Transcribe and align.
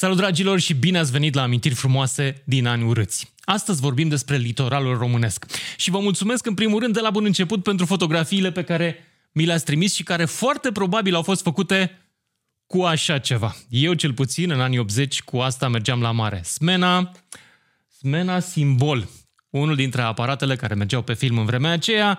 Salut 0.00 0.16
dragilor 0.16 0.60
și 0.60 0.74
bine 0.74 0.98
ați 0.98 1.10
venit 1.10 1.34
la 1.34 1.42
Amintiri 1.42 1.74
Frumoase 1.74 2.42
din 2.44 2.66
ani 2.66 2.84
urâți. 2.84 3.32
Astăzi 3.40 3.80
vorbim 3.80 4.08
despre 4.08 4.36
litoralul 4.36 4.98
românesc 4.98 5.44
și 5.76 5.90
vă 5.90 5.98
mulțumesc 5.98 6.46
în 6.46 6.54
primul 6.54 6.80
rând 6.80 6.94
de 6.94 7.00
la 7.00 7.10
bun 7.10 7.24
început 7.24 7.62
pentru 7.62 7.86
fotografiile 7.86 8.52
pe 8.52 8.62
care 8.62 8.96
mi 9.32 9.44
le-ați 9.44 9.64
trimis 9.64 9.94
și 9.94 10.02
care 10.02 10.24
foarte 10.24 10.72
probabil 10.72 11.14
au 11.14 11.22
fost 11.22 11.42
făcute 11.42 11.98
cu 12.66 12.82
așa 12.82 13.18
ceva. 13.18 13.56
Eu 13.68 13.92
cel 13.92 14.12
puțin 14.12 14.50
în 14.50 14.60
anii 14.60 14.78
80 14.78 15.22
cu 15.22 15.38
asta 15.38 15.68
mergeam 15.68 16.00
la 16.00 16.10
mare. 16.10 16.40
Smena, 16.44 17.12
Smena 17.98 18.38
Simbol, 18.38 19.08
unul 19.50 19.76
dintre 19.76 20.02
aparatele 20.02 20.56
care 20.56 20.74
mergeau 20.74 21.02
pe 21.02 21.14
film 21.14 21.38
în 21.38 21.44
vremea 21.44 21.70
aceea, 21.70 22.18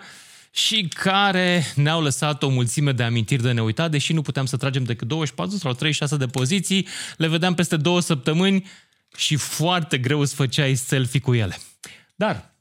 și 0.52 0.88
care 0.93 1.63
ne-au 1.75 2.02
lăsat 2.02 2.43
o 2.43 2.49
mulțime 2.49 2.91
de 2.91 3.04
amintiri 3.04 3.41
de 3.41 3.51
neuitat, 3.51 3.91
deși 3.91 4.13
nu 4.13 4.21
puteam 4.21 4.45
să 4.45 4.57
tragem 4.57 4.83
decât 4.83 5.07
24 5.07 5.57
sau 5.57 5.73
36 5.73 6.18
de 6.18 6.25
poziții, 6.25 6.88
le 7.18 7.27
vedeam 7.27 7.54
peste 7.54 7.77
două 7.77 8.00
săptămâni 8.00 8.69
și 9.15 9.36
foarte 9.36 9.97
greu 9.97 10.19
îți 10.19 10.36
făceai 10.36 10.75
selfie 10.75 11.19
cu 11.19 11.33
ele. 11.33 11.57
Dar 12.15 12.51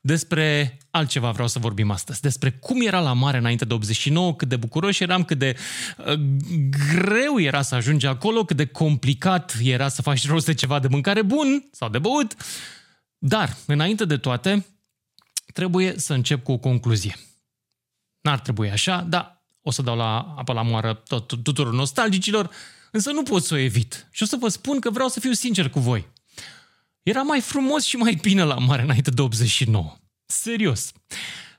despre 0.00 0.78
altceva 0.90 1.30
vreau 1.30 1.48
să 1.48 1.58
vorbim 1.58 1.90
astăzi. 1.90 2.20
Despre 2.20 2.50
cum 2.50 2.86
era 2.86 3.00
la 3.00 3.12
mare 3.12 3.38
înainte 3.38 3.64
de 3.64 3.74
89, 3.74 4.34
cât 4.34 4.48
de 4.48 4.56
bucuroși 4.56 5.02
eram, 5.02 5.24
cât 5.24 5.38
de 5.38 5.56
uh, 5.98 6.20
greu 6.92 7.40
era 7.40 7.62
să 7.62 7.74
ajungi 7.74 8.06
acolo, 8.06 8.44
cât 8.44 8.56
de 8.56 8.64
complicat 8.64 9.56
era 9.62 9.88
să 9.88 10.02
faci 10.02 10.28
rost 10.28 10.46
de 10.46 10.54
ceva 10.54 10.78
de 10.78 10.88
mâncare 10.88 11.22
bun 11.22 11.68
sau 11.72 11.88
de 11.88 11.98
băut. 11.98 12.34
Dar, 13.18 13.56
înainte 13.66 14.04
de 14.04 14.16
toate, 14.16 14.66
trebuie 15.52 15.98
să 15.98 16.14
încep 16.14 16.42
cu 16.42 16.52
o 16.52 16.58
concluzie. 16.58 17.16
N-ar 18.20 18.40
trebui 18.40 18.70
așa, 18.70 19.00
dar 19.00 19.42
o 19.62 19.70
să 19.70 19.82
dau 19.82 19.96
la 19.96 20.34
apă 20.38 20.52
la 20.52 20.62
moară 20.62 20.94
tot, 20.94 21.42
tuturor 21.42 21.72
nostalgicilor, 21.72 22.50
însă 22.90 23.10
nu 23.10 23.22
pot 23.22 23.44
să 23.44 23.54
o 23.54 23.56
evit. 23.56 24.08
Și 24.10 24.22
o 24.22 24.26
să 24.26 24.36
vă 24.36 24.48
spun 24.48 24.80
că 24.80 24.90
vreau 24.90 25.08
să 25.08 25.20
fiu 25.20 25.32
sincer 25.32 25.70
cu 25.70 25.80
voi. 25.80 26.06
Era 27.02 27.22
mai 27.22 27.40
frumos 27.40 27.84
și 27.84 27.96
mai 27.96 28.18
bine 28.20 28.42
la 28.42 28.54
mare 28.54 28.82
înainte 28.82 29.10
de 29.10 29.22
89. 29.22 29.96
Serios. 30.26 30.92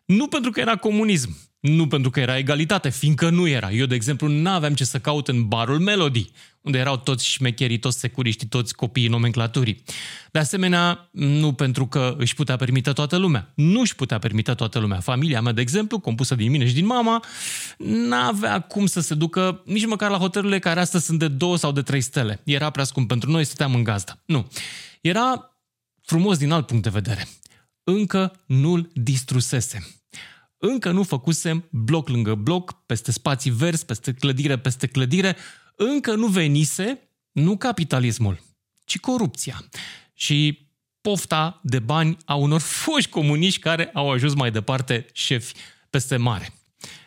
Nu 0.06 0.28
pentru 0.28 0.52
că 0.52 0.60
era 0.60 0.76
comunism, 0.76 1.38
nu 1.60 1.88
pentru 1.88 2.10
că 2.10 2.20
era 2.20 2.38
egalitate, 2.38 2.90
fiindcă 2.90 3.30
nu 3.30 3.48
era. 3.48 3.72
Eu, 3.72 3.86
de 3.86 3.96
exemplu, 3.96 4.28
nu 4.28 4.50
aveam 4.50 4.74
ce 4.74 4.84
să 4.84 5.00
caut 5.00 5.28
în 5.28 5.48
barul 5.48 5.80
Melody, 5.80 6.32
unde 6.62 6.78
erau 6.78 6.98
toți 6.98 7.28
șmecherii, 7.28 7.80
toți 7.80 8.00
securiștii, 8.00 8.48
toți 8.48 8.76
copiii 8.76 9.08
nomenclaturii. 9.08 9.84
De 10.32 10.40
asemenea, 10.40 11.10
nu 11.12 11.54
pentru 11.54 11.88
că 11.88 12.16
își 12.18 12.36
putea 12.36 12.56
permite 12.56 12.92
toată 12.92 13.18
lumea. 13.18 13.52
Nu 13.56 13.80
își 13.80 13.96
putea 13.96 14.20
permite 14.20 14.54
toată 14.54 14.80
lumea. 14.80 15.00
Familia 15.00 15.42
mea, 15.42 15.52
de 15.52 15.62
exemplu, 15.62 16.00
compusă 16.00 16.36
din 16.36 16.52
mine 16.52 16.68
și 16.68 16.74
din 16.74 16.86
mama, 16.86 17.24
n-avea 17.78 18.60
cum 18.60 18.86
să 18.86 19.00
se 19.00 19.14
ducă 19.14 19.62
nici 19.66 19.86
măcar 19.86 20.10
la 20.10 20.18
hotelurile 20.18 20.60
care 20.60 20.80
astăzi 20.80 21.06
sunt 21.06 21.20
de 21.20 21.28
două 21.28 21.58
sau 21.58 21.72
de 21.72 21.82
trei 21.82 22.02
stele. 22.02 22.42
Era 22.44 22.70
prea 22.70 22.84
scump 22.84 23.08
pentru 23.08 23.32
noi, 23.32 23.44
stăteam 23.44 23.76
în 23.76 23.84
gazdă. 23.84 24.22
Nu. 24.26 24.48
Era 25.02 25.58
frumos 26.02 26.38
din 26.38 26.52
alt 26.52 26.66
punct 26.66 26.84
de 26.84 26.90
vedere. 26.90 27.28
Încă 27.84 28.34
nu-l 28.46 28.90
distrusese 28.94 30.00
încă 30.60 30.92
nu 30.92 31.04
făcusem 31.04 31.68
bloc 31.72 32.10
lângă 32.10 32.36
bloc, 32.36 32.72
peste 32.86 33.12
spații 33.12 33.52
verzi, 33.52 33.86
peste 33.86 34.14
clădire, 34.14 34.60
peste 34.60 34.88
clădire, 34.88 35.36
încă 35.76 36.16
nu 36.16 36.28
venise 36.28 37.10
nu 37.32 37.58
capitalismul, 37.58 38.40
ci 38.86 39.00
corupția. 39.00 39.70
Și 40.14 40.68
pofta 41.02 41.60
de 41.64 41.80
bani 41.80 42.18
a 42.26 42.36
unor 42.36 42.62
foști 42.62 43.10
comuniști 43.10 43.60
care 43.60 43.90
au 43.94 44.12
ajuns 44.12 44.34
mai 44.34 44.52
departe 44.52 45.06
șefi 45.14 45.54
peste 45.90 46.18
mare. 46.18 46.54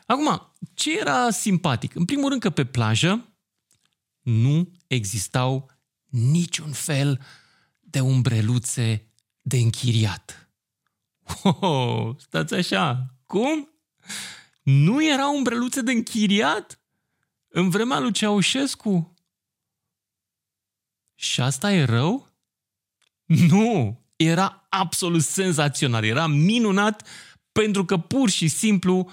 Acum, 0.07 0.53
ce 0.75 0.99
era 0.99 1.31
simpatic? 1.31 1.95
În 1.95 2.05
primul 2.05 2.29
rând 2.29 2.41
că 2.41 2.51
pe 2.51 2.65
plajă 2.65 3.29
nu 4.23 4.73
existau 4.87 5.71
niciun 6.07 6.73
fel 6.73 7.21
de 7.81 8.01
umbreluțe 8.01 9.07
de 9.41 9.57
închiriat. 9.57 10.51
Oh, 11.43 12.15
stați 12.19 12.55
așa, 12.55 13.12
cum? 13.33 13.69
Nu 14.63 15.05
erau 15.05 15.37
umbreluțe 15.37 15.81
de 15.81 15.93
închiriat? 15.93 16.81
În 17.49 17.71
vremea 17.71 17.99
lui 17.99 18.13
Ceaușescu? 18.13 19.15
Și 21.15 21.41
asta 21.41 21.73
e 21.73 21.85
rău? 21.85 22.29
Nu! 23.25 24.01
Era 24.17 24.67
absolut 24.69 25.23
senzațional, 25.23 26.05
era 26.05 26.27
minunat 26.27 27.09
pentru 27.53 27.85
că 27.85 27.97
pur 27.97 28.31
și 28.31 28.49
simplu 28.49 29.11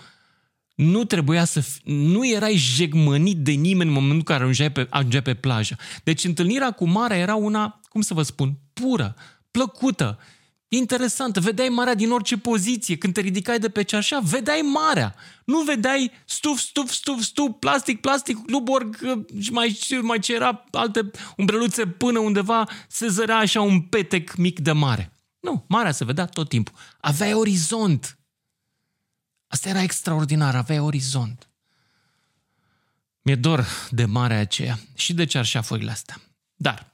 nu 0.75 1.03
trebuia 1.03 1.45
să... 1.45 1.59
Fi, 1.59 1.81
nu 1.83 2.27
erai 2.27 2.55
jegmănit 2.55 3.37
de 3.37 3.51
nimeni 3.51 3.89
în 3.89 3.95
momentul 3.95 4.17
în 4.17 4.23
care 4.23 4.41
ajungeai 4.41 4.71
pe, 4.71 4.87
ajungeai 4.89 5.21
pe 5.21 5.35
plajă. 5.35 5.77
Deci 6.03 6.23
întâlnirea 6.23 6.71
cu 6.71 6.87
marea 6.87 7.17
era 7.17 7.35
una, 7.35 7.79
cum 7.83 8.01
să 8.01 8.13
vă 8.13 8.21
spun, 8.21 8.59
pură, 8.73 9.15
plăcută 9.51 10.19
Interesant, 10.71 11.37
vedeai 11.37 11.69
marea 11.69 11.93
din 11.93 12.11
orice 12.11 12.37
poziție. 12.37 12.97
Când 12.97 13.13
te 13.13 13.21
ridicai 13.21 13.59
de 13.59 13.69
pe 13.69 13.83
ceașa, 13.83 14.19
vedeai 14.19 14.61
marea. 14.61 15.15
Nu 15.45 15.61
vedeai 15.61 16.11
stuf, 16.25 16.59
stuf, 16.59 16.91
stuf, 16.91 17.21
stuf, 17.21 17.49
plastic, 17.59 18.01
plastic, 18.01 18.37
luborg 18.45 18.97
și 19.39 19.51
mai, 19.51 19.79
mai 20.01 20.19
ce 20.19 20.33
era 20.33 20.65
alte 20.71 21.11
umbreluțe 21.37 21.87
până 21.87 22.19
undeva 22.19 22.67
se 22.87 23.07
zărea 23.07 23.37
așa 23.37 23.61
un 23.61 23.81
petec 23.81 24.35
mic 24.35 24.59
de 24.59 24.71
mare. 24.71 25.13
Nu, 25.39 25.65
marea 25.67 25.91
se 25.91 26.05
vedea 26.05 26.25
tot 26.25 26.49
timpul. 26.49 26.75
Aveai 26.99 27.33
orizont. 27.33 28.17
Asta 29.47 29.69
era 29.69 29.81
extraordinar, 29.81 30.55
aveai 30.55 30.79
orizont. 30.79 31.49
Mi-e 33.21 33.35
dor 33.35 33.65
de 33.89 34.05
marea 34.05 34.39
aceea 34.39 34.79
și 34.95 35.13
de 35.13 35.25
cearșafurile 35.25 35.91
astea. 35.91 36.21
Dar 36.55 36.88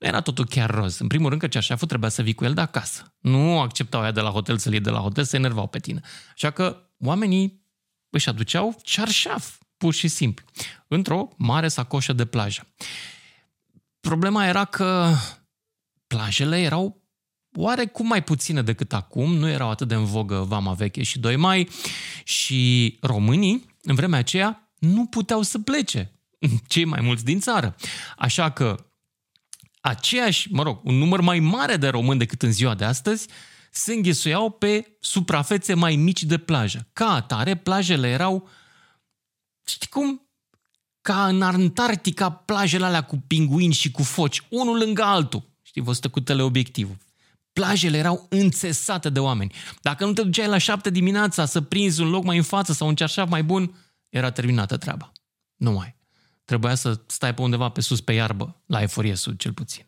nu 0.00 0.06
era 0.06 0.20
totul 0.20 0.46
chiar 0.46 0.70
roz. 0.70 0.98
În 0.98 1.06
primul 1.06 1.28
rând 1.28 1.40
că 1.40 1.46
ceașaful 1.46 1.88
trebuia 1.88 2.08
să 2.10 2.22
vii 2.22 2.34
cu 2.34 2.44
el 2.44 2.54
de 2.54 2.60
acasă. 2.60 3.14
Nu 3.18 3.60
acceptau 3.60 4.00
aia 4.00 4.10
de 4.10 4.20
la 4.20 4.30
hotel 4.30 4.58
să-l 4.58 4.72
iei 4.72 4.80
de 4.80 4.90
la 4.90 4.98
hotel, 4.98 5.24
se 5.24 5.36
enervau 5.36 5.66
pe 5.66 5.78
tine. 5.78 6.00
Așa 6.32 6.50
că 6.50 6.90
oamenii 6.98 7.64
își 8.10 8.28
aduceau 8.28 8.78
cearșaf, 8.82 9.56
pur 9.76 9.94
și 9.94 10.08
simplu, 10.08 10.46
într-o 10.88 11.28
mare 11.36 11.68
sacoșă 11.68 12.12
de 12.12 12.24
plajă. 12.24 12.66
Problema 14.00 14.46
era 14.46 14.64
că 14.64 15.14
plajele 16.06 16.60
erau 16.60 17.02
oarecum 17.56 18.06
mai 18.06 18.22
puține 18.22 18.62
decât 18.62 18.92
acum, 18.92 19.34
nu 19.34 19.48
erau 19.48 19.70
atât 19.70 19.88
de 19.88 19.94
în 19.94 20.04
vogă 20.04 20.44
Vama 20.44 20.72
Veche 20.72 21.02
și 21.02 21.18
2 21.18 21.36
mai 21.36 21.68
și 22.24 22.98
românii, 23.00 23.76
în 23.82 23.94
vremea 23.94 24.18
aceea, 24.18 24.72
nu 24.78 25.06
puteau 25.06 25.42
să 25.42 25.58
plece, 25.58 26.20
cei 26.66 26.84
mai 26.84 27.00
mulți 27.00 27.24
din 27.24 27.40
țară. 27.40 27.76
Așa 28.16 28.50
că 28.50 28.89
aceiași, 29.80 30.52
mă 30.52 30.62
rog, 30.62 30.80
un 30.84 30.94
număr 30.94 31.20
mai 31.20 31.38
mare 31.38 31.76
de 31.76 31.88
români 31.88 32.18
decât 32.18 32.42
în 32.42 32.52
ziua 32.52 32.74
de 32.74 32.84
astăzi, 32.84 33.28
se 33.70 33.92
înghesuiau 33.92 34.50
pe 34.50 34.96
suprafețe 35.00 35.74
mai 35.74 35.96
mici 35.96 36.22
de 36.22 36.38
plajă. 36.38 36.88
Ca 36.92 37.14
atare, 37.14 37.56
plajele 37.56 38.08
erau, 38.08 38.48
știi 39.64 39.88
cum, 39.88 40.28
ca 41.00 41.26
în 41.26 41.42
Antarctica, 41.42 42.30
plajele 42.30 42.84
alea 42.84 43.02
cu 43.02 43.16
pinguini 43.26 43.72
și 43.72 43.90
cu 43.90 44.02
foci, 44.02 44.42
unul 44.48 44.78
lângă 44.78 45.02
altul. 45.02 45.48
Știi, 45.62 45.82
vă 45.82 45.92
stă 45.92 46.08
cu 46.08 46.20
teleobiectivul. 46.20 46.96
Plajele 47.52 47.96
erau 47.96 48.26
înțesate 48.28 49.10
de 49.10 49.18
oameni. 49.18 49.54
Dacă 49.80 50.04
nu 50.04 50.12
te 50.12 50.22
duceai 50.22 50.48
la 50.48 50.58
șapte 50.58 50.90
dimineața 50.90 51.44
să 51.44 51.60
prinzi 51.60 52.00
un 52.00 52.08
loc 52.08 52.24
mai 52.24 52.36
în 52.36 52.42
față 52.42 52.72
sau 52.72 52.88
un 52.88 52.94
cearșaf 52.94 53.28
mai 53.28 53.42
bun, 53.42 53.74
era 54.08 54.30
terminată 54.30 54.76
treaba. 54.76 55.12
Nu 55.56 55.72
mai. 55.72 55.99
Trebuia 56.50 56.74
să 56.74 57.00
stai 57.06 57.34
pe 57.34 57.42
undeva 57.42 57.68
pe 57.68 57.80
sus 57.80 58.00
pe 58.00 58.12
iarbă, 58.12 58.62
la 58.66 58.82
Eforie 58.82 59.14
Sud 59.14 59.38
cel 59.38 59.52
puțin. 59.52 59.86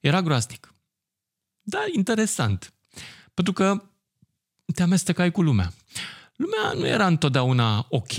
Era 0.00 0.22
groasnic. 0.22 0.74
Da, 1.60 1.84
interesant. 1.92 2.72
Pentru 3.34 3.52
că 3.52 3.82
te 4.74 4.82
amestecai 4.82 5.30
cu 5.30 5.42
lumea. 5.42 5.72
Lumea 6.36 6.72
nu 6.72 6.86
era 6.86 7.06
întotdeauna 7.06 7.86
ok, 7.88 8.12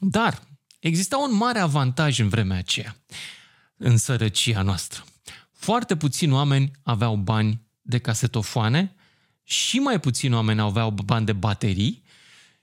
dar 0.00 0.42
exista 0.78 1.16
un 1.16 1.34
mare 1.34 1.58
avantaj 1.58 2.18
în 2.18 2.28
vremea 2.28 2.58
aceea, 2.58 2.96
în 3.76 3.96
sărăcia 3.96 4.62
noastră. 4.62 5.04
Foarte 5.52 5.96
puțini 5.96 6.32
oameni 6.32 6.70
aveau 6.82 7.16
bani 7.16 7.60
de 7.80 7.98
casetofoane 7.98 8.94
și 9.42 9.78
mai 9.78 10.00
puțini 10.00 10.34
oameni 10.34 10.60
aveau 10.60 10.90
bani 10.90 11.26
de 11.26 11.32
baterii 11.32 12.02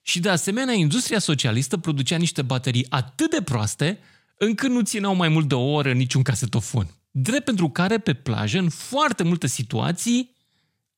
și 0.02 0.20
de 0.20 0.30
asemenea 0.30 0.74
industria 0.74 1.20
socialistă 1.20 1.78
producea 1.78 2.18
niște 2.18 2.42
baterii 2.42 2.86
atât 2.90 3.30
de 3.30 3.42
proaste 3.42 4.00
încât 4.38 4.70
nu 4.70 4.82
țineau 4.82 5.16
mai 5.16 5.30
mult 5.30 5.48
de 5.48 5.56
o 5.56 5.72
oră 5.72 5.94
niciun 5.94 6.24
casetofon. 6.24 6.88
Drept 7.12 7.46
pentru 7.46 7.70
care 7.70 8.00
pe 8.00 8.14
plajă, 8.14 8.60
în 8.60 8.70
foarte 8.70 9.24
multe 9.24 9.48
situații, 9.48 10.36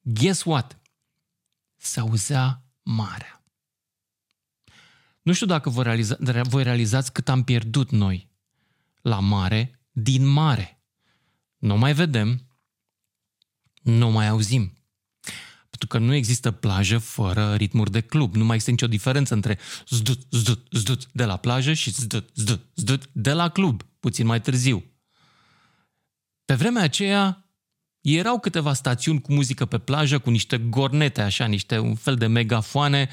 guess 0.02 0.44
what? 0.44 0.80
Se 1.78 2.00
auzea 2.00 2.64
marea. 2.84 3.44
Nu 5.22 5.34
știu 5.34 5.48
dacă 5.48 5.70
voi, 5.70 5.84
realiza, 5.84 6.18
voi 6.44 6.64
realizați 6.64 7.14
cât 7.14 7.30
am 7.30 7.44
pierdut 7.44 7.92
noi 7.92 8.30
la 9.02 9.20
mare 9.20 9.80
din 9.92 10.26
mare. 10.26 10.84
Nu 11.58 11.78
mai 11.78 11.94
vedem, 11.94 12.48
nu 13.82 14.10
mai 14.10 14.28
auzim. 14.28 14.79
Pentru 15.80 15.98
că 15.98 16.06
nu 16.06 16.14
există 16.14 16.52
plajă 16.52 16.98
fără 16.98 17.54
ritmuri 17.54 17.92
de 17.92 18.02
club. 18.02 18.36
Nu 18.36 18.44
mai 18.44 18.56
există 18.56 18.72
nicio 18.72 18.88
diferență 18.88 19.34
între 19.34 19.60
zdut, 19.88 20.20
zdut, 20.30 20.68
zdut 20.72 21.08
de 21.12 21.26
la 21.26 21.38
plajă 21.38 21.74
și 21.74 21.92
zdut, 21.92 22.30
zdut, 22.36 22.66
zdut 22.76 23.10
de 23.12 23.34
la 23.34 23.50
club, 23.50 23.84
puțin 24.00 24.26
mai 24.26 24.42
târziu. 24.42 24.84
Pe 26.46 26.54
vremea 26.54 26.84
aceea 26.84 27.46
erau 28.02 28.40
câteva 28.40 28.74
stațiuni 28.74 29.22
cu 29.22 29.34
muzică 29.34 29.66
pe 29.66 29.78
plajă, 29.78 30.20
cu 30.20 30.30
niște 30.30 30.58
gornete, 30.58 31.22
așa, 31.22 31.46
niște 31.46 31.78
un 31.78 31.96
fel 31.96 32.16
de 32.16 32.28
megafoane. 32.28 33.10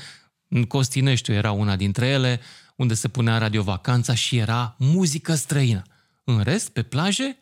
În 0.48 0.64
Costineștiu 0.64 1.34
era 1.34 1.52
una 1.52 1.76
dintre 1.76 2.06
ele, 2.06 2.40
unde 2.76 2.94
se 2.94 3.08
punea 3.08 3.38
radiovacanța 3.38 4.14
și 4.14 4.36
era 4.36 4.76
muzică 4.78 5.34
străină. 5.34 5.82
În 6.24 6.40
rest, 6.40 6.68
pe 6.68 6.82
plaje, 6.82 7.38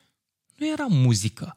nu 0.57 0.71
era 0.73 0.87
muzică. 0.89 1.57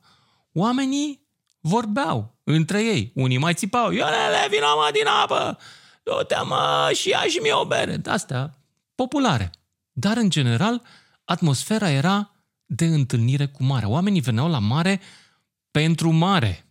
Oamenii 0.54 1.28
vorbeau 1.60 2.37
între 2.50 2.84
ei. 2.84 3.12
Unii 3.16 3.38
mai 3.38 3.54
țipau, 3.54 3.92
Ionele, 3.92 4.48
vină 4.50 4.66
mă 4.76 4.90
din 4.94 5.08
apă! 5.24 5.58
Du-te 6.04 6.36
mă 6.46 6.92
și 6.94 7.10
ia 7.10 7.22
și 7.22 7.38
mie 7.38 7.54
o 7.54 7.66
bere. 7.66 7.98
De-astea 7.98 8.58
populare. 8.96 9.52
Dar, 9.92 10.18
în 10.18 10.30
general, 10.30 10.82
atmosfera 11.26 11.90
era 11.90 12.32
de 12.66 12.86
întâlnire 12.86 13.48
cu 13.48 13.64
mare. 13.64 13.86
Oamenii 13.86 14.22
veneau 14.22 14.50
la 14.50 14.60
mare 14.60 15.02
pentru 15.72 16.12
mare. 16.12 16.66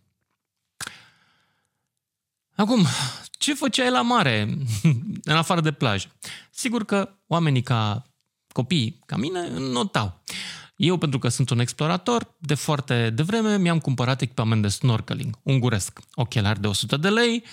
Acum, 2.55 2.85
ce 3.31 3.53
făceai 3.53 3.89
la 3.89 4.01
mare, 4.01 4.57
în 5.31 5.35
afară 5.35 5.61
de 5.61 5.71
plajă? 5.71 6.07
Sigur 6.49 6.85
că 6.85 7.09
oamenii 7.27 7.63
ca 7.63 8.03
copii, 8.51 8.99
ca 9.05 9.15
mine, 9.15 9.49
notau. 9.49 10.21
Eu, 10.77 10.97
pentru 10.97 11.19
că 11.19 11.27
sunt 11.27 11.49
un 11.49 11.59
explorator, 11.59 12.35
de 12.37 12.53
foarte 12.53 13.09
devreme 13.09 13.57
mi-am 13.57 13.79
cumpărat 13.79 14.21
echipament 14.21 14.61
de 14.61 14.67
snorkeling, 14.67 15.39
unguresc, 15.43 15.99
ochelari 16.13 16.61
de 16.61 16.67
100 16.67 16.97
de 16.97 17.09
lei, 17.09 17.43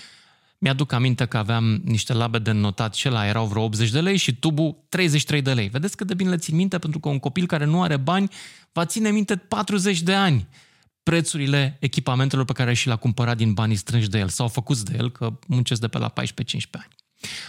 mi-aduc 0.59 0.93
aminte 0.93 1.27
că 1.27 1.37
aveam 1.37 1.81
niște 1.85 2.13
labe 2.13 2.39
de 2.39 2.53
notat 2.53 2.95
și 2.95 3.09
la 3.09 3.27
erau 3.27 3.47
vreo 3.47 3.63
80 3.63 3.91
de 3.91 4.01
lei 4.01 4.17
și 4.17 4.35
tubul 4.35 4.85
33 4.89 5.43
de 5.43 5.53
lei. 5.53 5.69
Vedeți 5.69 5.97
cât 5.97 6.07
de 6.07 6.15
bine 6.15 6.31
le 6.31 6.37
țin 6.37 6.57
minte 6.57 6.79
pentru 6.79 7.01
că 7.01 7.09
un 7.09 7.19
copil 7.19 7.47
care 7.47 7.65
nu 7.65 7.83
are 7.83 7.97
bani 7.97 8.29
va 8.73 8.85
ține 8.85 9.11
minte 9.11 9.37
40 9.37 10.01
de 10.01 10.15
ani 10.15 10.49
prețurile 11.03 11.77
echipamentelor 11.81 12.45
pe 12.45 12.53
care 12.53 12.75
și 12.75 12.87
le-a 12.87 12.97
cumpărat 12.97 13.37
din 13.37 13.53
banii 13.53 13.77
strânși 13.77 14.09
de 14.09 14.19
el 14.19 14.29
sau 14.29 14.49
făcut 14.49 14.79
de 14.79 14.95
el, 14.99 15.11
că 15.11 15.39
muncesc 15.47 15.81
de 15.81 15.89
pe 15.89 15.99
la 15.99 16.13
14-15 16.13 16.13
ani. 16.71 16.95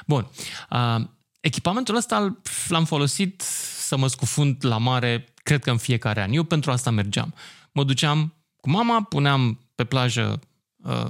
Bun. 0.08 0.30
Uh, 0.70 1.08
echipamentul 1.40 1.96
ăsta 1.96 2.38
l-am 2.68 2.86
folosit 2.86 3.42
să 3.78 3.98
mă 3.98 4.08
scufund 4.08 4.66
la 4.66 4.78
mare, 4.78 5.34
cred 5.46 5.64
că 5.64 5.72
în 5.72 5.78
fiecare 5.78 6.22
an. 6.22 6.32
Eu 6.32 6.44
pentru 6.44 6.72
asta 6.72 6.92
mergeam. 6.92 7.34
Mă 7.72 7.84
duceam 7.84 8.34
cu 8.56 8.70
mama, 8.70 9.04
puneam 9.04 9.60
pe 9.76 9.84
plajă 9.84 10.40
uh, 10.84 11.06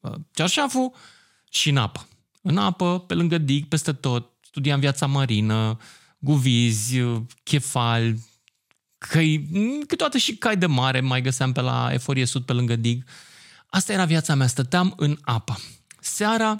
uh, 0.00 0.14
cearșaful 0.32 0.92
și 1.50 1.68
în 1.68 1.76
apă. 1.76 2.08
În 2.42 2.58
apă, 2.58 3.00
pe 3.00 3.14
lângă 3.14 3.38
dig, 3.38 3.66
peste 3.66 3.92
tot, 3.92 4.32
studiam 4.40 4.80
viața 4.80 5.06
marină, 5.06 5.78
guvizi, 6.18 6.98
chefali, 7.42 8.24
căi, 8.98 9.48
câteodată 9.86 10.18
și 10.18 10.36
cai 10.36 10.56
de 10.56 10.66
mare 10.66 11.00
mai 11.00 11.22
găseam 11.22 11.52
pe 11.52 11.60
la 11.60 11.88
Eforie 11.92 12.24
Sud, 12.24 12.44
pe 12.44 12.52
lângă 12.52 12.76
dig. 12.76 13.04
Asta 13.66 13.92
era 13.92 14.04
viața 14.04 14.34
mea, 14.34 14.46
stăteam 14.46 14.94
în 14.96 15.18
apă. 15.22 15.58
Seara 16.00 16.54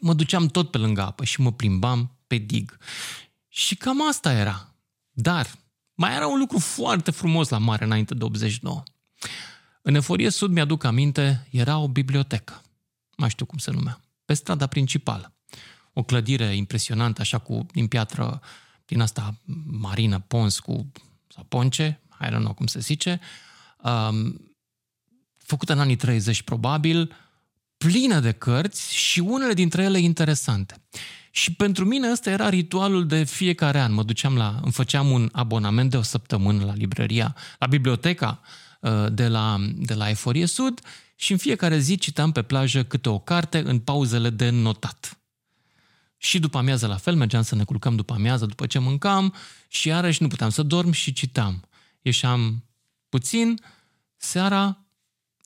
mă 0.00 0.14
duceam 0.14 0.46
tot 0.46 0.70
pe 0.70 0.78
lângă 0.78 1.00
apă 1.00 1.24
și 1.24 1.40
mă 1.40 1.52
plimbam 1.52 2.18
pe 2.26 2.36
dig. 2.36 2.76
Și 3.48 3.76
cam 3.76 4.08
asta 4.08 4.32
era. 4.32 4.67
Dar 5.20 5.58
mai 5.94 6.14
era 6.14 6.26
un 6.26 6.38
lucru 6.38 6.58
foarte 6.58 7.10
frumos 7.10 7.48
la 7.48 7.58
mare 7.58 7.84
înainte 7.84 8.14
de 8.14 8.24
89. 8.24 8.82
În 9.82 9.94
Eforie 9.94 10.30
Sud, 10.30 10.50
mi-aduc 10.50 10.84
aminte, 10.84 11.46
era 11.50 11.78
o 11.78 11.88
bibliotecă. 11.88 12.62
Mai 13.16 13.30
știu 13.30 13.46
cum 13.46 13.58
se 13.58 13.70
numea. 13.70 14.00
Pe 14.24 14.34
strada 14.34 14.66
principală. 14.66 15.34
O 15.92 16.02
clădire 16.02 16.56
impresionantă, 16.56 17.20
așa 17.20 17.38
cu, 17.38 17.66
din 17.72 17.86
piatră, 17.88 18.40
din 18.84 19.00
asta 19.00 19.34
marină, 19.66 20.18
pons, 20.18 20.58
cu 20.58 20.92
sau 21.28 21.44
ponce, 21.44 22.00
I 22.20 22.24
don't 22.24 22.40
know 22.40 22.54
cum 22.54 22.66
se 22.66 22.80
zice, 22.80 23.20
um, 23.82 24.40
făcută 25.36 25.72
în 25.72 25.80
anii 25.80 25.96
30 25.96 26.42
probabil, 26.42 27.14
plină 27.78 28.20
de 28.20 28.32
cărți 28.32 28.94
și 28.94 29.20
unele 29.20 29.52
dintre 29.52 29.82
ele 29.82 29.98
interesante. 29.98 30.82
Și 31.30 31.54
pentru 31.54 31.84
mine 31.84 32.10
ăsta 32.10 32.30
era 32.30 32.48
ritualul 32.48 33.06
de 33.06 33.24
fiecare 33.24 33.80
an. 33.80 33.92
Mă 33.92 34.02
duceam 34.02 34.36
la, 34.36 34.58
îmi 34.62 34.72
făceam 34.72 35.10
un 35.10 35.28
abonament 35.32 35.90
de 35.90 35.96
o 35.96 36.02
săptămână 36.02 36.64
la 36.64 36.74
librăria, 36.74 37.36
la 37.58 37.66
biblioteca 37.66 38.40
uh, 38.80 39.06
de 39.12 39.28
la, 39.28 39.56
de 39.76 39.94
la 39.94 40.08
Eforie 40.08 40.46
Sud 40.46 40.80
și 41.14 41.32
în 41.32 41.38
fiecare 41.38 41.78
zi 41.78 41.96
citam 41.96 42.32
pe 42.32 42.42
plajă 42.42 42.84
câte 42.84 43.08
o 43.08 43.18
carte 43.18 43.62
în 43.64 43.78
pauzele 43.78 44.30
de 44.30 44.50
notat. 44.50 45.18
Și 46.16 46.38
după 46.38 46.58
amiază 46.58 46.86
la 46.86 46.96
fel, 46.96 47.14
mergeam 47.14 47.42
să 47.42 47.54
ne 47.54 47.64
culcăm 47.64 47.96
după 47.96 48.12
amiază, 48.12 48.46
după 48.46 48.66
ce 48.66 48.78
mâncam 48.78 49.34
și 49.68 49.88
iarăși 49.88 50.22
nu 50.22 50.28
puteam 50.28 50.50
să 50.50 50.62
dorm 50.62 50.90
și 50.90 51.12
citam. 51.12 51.68
Ieșeam 52.02 52.64
puțin, 53.08 53.60
seara, 54.16 54.86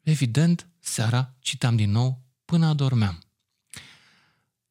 evident, 0.03 0.67
seara 0.81 1.35
citam 1.39 1.77
din 1.77 1.91
nou 1.91 2.22
până 2.53 2.67
adormeam. 2.67 3.19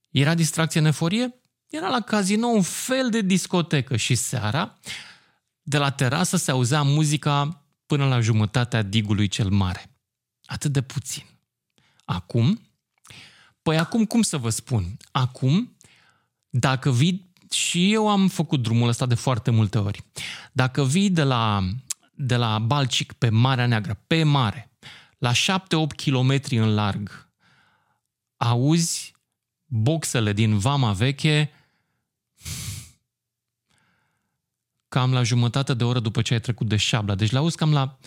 Era 0.09 0.33
distracție 0.33 0.79
în 0.79 0.85
eforie? 0.85 1.41
Era 1.69 1.89
la 1.89 1.99
casino 2.01 2.47
un 2.47 2.61
fel 2.61 3.09
de 3.09 3.21
discotecă 3.21 3.95
și 3.95 4.15
seara, 4.15 4.79
de 5.61 5.77
la 5.77 5.91
terasă 5.91 6.37
se 6.37 6.51
auzea 6.51 6.81
muzica 6.81 7.65
până 7.85 8.07
la 8.07 8.19
jumătatea 8.19 8.81
digului 8.81 9.27
cel 9.27 9.49
mare. 9.49 9.95
Atât 10.45 10.71
de 10.71 10.81
puțin. 10.81 11.23
Acum, 12.05 12.61
păi 13.61 13.77
acum 13.77 14.05
cum 14.05 14.21
să 14.21 14.37
vă 14.37 14.49
spun? 14.49 14.97
Acum, 15.11 15.77
dacă 16.49 16.91
vii, 16.91 17.33
și 17.51 17.93
eu 17.93 18.09
am 18.09 18.27
făcut 18.27 18.61
drumul 18.61 18.87
ăsta 18.87 19.05
de 19.05 19.15
foarte 19.15 19.51
multe 19.51 19.77
ori, 19.77 20.03
dacă 20.51 20.85
vii 20.85 21.09
de 21.09 21.23
la, 21.23 21.63
de 22.13 22.35
la 22.35 22.59
Balcic 22.59 23.13
pe 23.13 23.29
Marea 23.29 23.65
Neagră, 23.65 24.03
pe 24.07 24.23
mare, 24.23 24.71
la 25.17 25.31
7-8 25.31 25.33
km 25.95 26.41
în 26.49 26.73
larg, 26.73 27.30
auzi 28.43 29.15
boxele 29.65 30.33
din 30.33 30.57
Vama 30.57 30.91
Veche 30.91 31.51
cam 34.87 35.13
la 35.13 35.23
jumătate 35.23 35.73
de 35.73 35.83
oră 35.83 35.99
după 35.99 36.21
ce 36.21 36.33
ai 36.33 36.39
trecut 36.39 36.67
de 36.67 36.75
șabla. 36.75 37.15
Deci 37.15 37.31
le 37.31 37.37
auzi 37.37 37.57
cam 37.57 37.73
la 37.73 37.97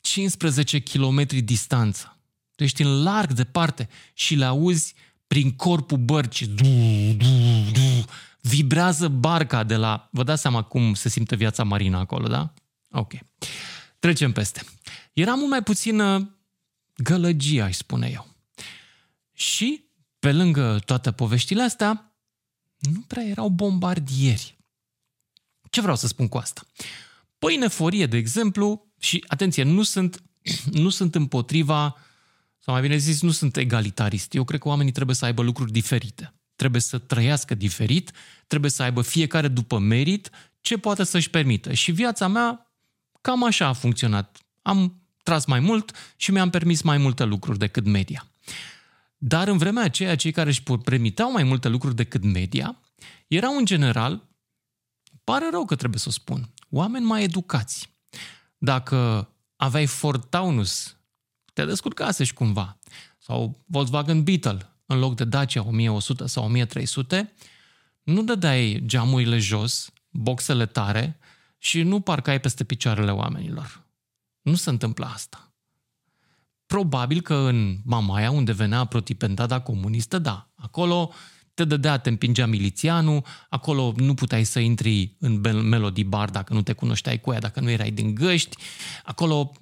15 0.00 0.80
km 0.80 1.26
distanță. 1.44 2.16
Tu 2.54 2.62
ești 2.62 2.82
în 2.82 3.02
larg 3.02 3.32
departe 3.32 3.88
și 4.14 4.34
le 4.34 4.44
auzi 4.44 4.94
prin 5.26 5.52
corpul 5.52 5.98
bărcii. 5.98 6.46
Du, 6.46 6.68
du, 7.16 7.70
du, 7.72 8.04
vibrează 8.40 9.08
barca 9.08 9.64
de 9.64 9.76
la... 9.76 10.08
Vă 10.12 10.22
dați 10.22 10.40
seama 10.40 10.62
cum 10.62 10.94
se 10.94 11.08
simte 11.08 11.36
viața 11.36 11.64
marină 11.64 11.98
acolo, 11.98 12.28
da? 12.28 12.52
Ok. 12.90 13.12
Trecem 13.98 14.32
peste. 14.32 14.62
Era 15.12 15.34
mult 15.34 15.50
mai 15.50 15.62
puțină 15.62 16.36
gălăgie, 16.96 17.62
aș 17.62 17.76
spune 17.76 18.10
eu. 18.12 18.27
Și, 19.38 19.84
pe 20.18 20.32
lângă 20.32 20.78
toate 20.84 21.12
poveștile 21.12 21.62
astea, 21.62 22.12
nu 22.78 23.00
prea 23.00 23.24
erau 23.24 23.48
bombardieri. 23.48 24.58
Ce 25.70 25.80
vreau 25.80 25.96
să 25.96 26.06
spun 26.06 26.28
cu 26.28 26.36
asta? 26.38 26.66
Păi 27.38 27.56
în 27.56 27.62
eforie, 27.62 28.06
de 28.06 28.16
exemplu, 28.16 28.92
și 28.98 29.24
atenție, 29.26 29.62
nu 29.62 29.82
sunt, 29.82 30.22
nu 30.82 30.88
sunt 30.88 31.14
împotriva 31.14 31.96
sau 32.58 32.74
mai 32.74 32.82
bine 32.82 32.96
zis, 32.96 33.22
nu 33.22 33.30
sunt 33.30 33.56
egalitarist. 33.56 34.34
Eu 34.34 34.44
cred 34.44 34.60
că 34.60 34.68
oamenii 34.68 34.92
trebuie 34.92 35.16
să 35.16 35.24
aibă 35.24 35.42
lucruri 35.42 35.72
diferite. 35.72 36.34
Trebuie 36.56 36.80
să 36.80 36.98
trăiască 36.98 37.54
diferit, 37.54 38.12
trebuie 38.46 38.70
să 38.70 38.82
aibă 38.82 39.02
fiecare 39.02 39.48
după 39.48 39.78
merit 39.78 40.30
ce 40.60 40.78
poate 40.78 41.04
să-și 41.04 41.30
permită. 41.30 41.72
Și 41.72 41.92
viața 41.92 42.28
mea 42.28 42.72
cam 43.20 43.44
așa 43.44 43.66
a 43.66 43.72
funcționat. 43.72 44.38
Am 44.62 45.02
tras 45.22 45.44
mai 45.44 45.60
mult 45.60 46.14
și 46.16 46.30
mi-am 46.30 46.50
permis 46.50 46.82
mai 46.82 46.98
multe 46.98 47.24
lucruri 47.24 47.58
decât 47.58 47.84
media. 47.84 48.28
Dar 49.18 49.48
în 49.48 49.58
vremea 49.58 49.82
aceea, 49.82 50.16
cei 50.16 50.32
care 50.32 50.48
își 50.48 50.62
permiteau 50.62 51.32
mai 51.32 51.42
multe 51.42 51.68
lucruri 51.68 51.94
decât 51.94 52.22
media 52.22 52.78
erau 53.28 53.56
în 53.56 53.64
general, 53.64 54.28
pare 55.24 55.48
rău 55.50 55.64
că 55.64 55.76
trebuie 55.76 56.00
să 56.00 56.08
o 56.08 56.12
spun, 56.12 56.54
oameni 56.70 57.04
mai 57.04 57.22
educați. 57.22 57.96
Dacă 58.58 59.28
aveai 59.56 59.86
Ford 59.86 60.24
Taunus 60.24 60.96
te 61.52 61.64
descurcase 61.64 62.24
și 62.24 62.34
cumva. 62.34 62.78
Sau 63.18 63.64
Volkswagen 63.66 64.22
Beetle, 64.22 64.72
în 64.86 64.98
loc 64.98 65.16
de 65.16 65.24
Dacia 65.24 65.66
1100 65.66 66.26
sau 66.26 66.44
1300, 66.44 67.32
nu 68.02 68.22
dădeai 68.22 68.82
geamurile 68.86 69.38
jos, 69.38 69.92
boxele 70.10 70.66
tare 70.66 71.18
și 71.58 71.82
nu 71.82 72.00
parcai 72.00 72.40
peste 72.40 72.64
picioarele 72.64 73.10
oamenilor. 73.10 73.82
Nu 74.42 74.54
se 74.54 74.70
întâmplă 74.70 75.06
asta. 75.06 75.47
Probabil 76.68 77.20
că 77.20 77.34
în 77.34 77.76
Mamaia, 77.84 78.30
unde 78.30 78.52
venea 78.52 78.84
protipentada 78.84 79.60
comunistă, 79.60 80.18
da, 80.18 80.50
acolo 80.54 81.12
te 81.54 81.64
dădea, 81.64 81.98
te 81.98 82.08
împingea 82.08 82.46
milițianul, 82.46 83.24
acolo 83.48 83.92
nu 83.96 84.14
puteai 84.14 84.44
să 84.44 84.58
intri 84.58 85.16
în 85.18 85.40
Melody 85.68 86.04
Bar 86.04 86.30
dacă 86.30 86.52
nu 86.52 86.62
te 86.62 86.72
cunoșteai 86.72 87.20
cu 87.20 87.32
ea, 87.32 87.38
dacă 87.38 87.60
nu 87.60 87.70
erai 87.70 87.90
din 87.90 88.14
găști, 88.14 88.56
acolo 89.04 89.52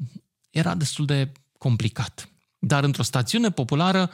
era 0.51 0.75
destul 0.75 1.07
de 1.07 1.33
complicat. 1.59 2.29
Dar 2.59 2.85
într-o 2.85 3.03
stațiune 3.03 3.51
populară 3.51 4.11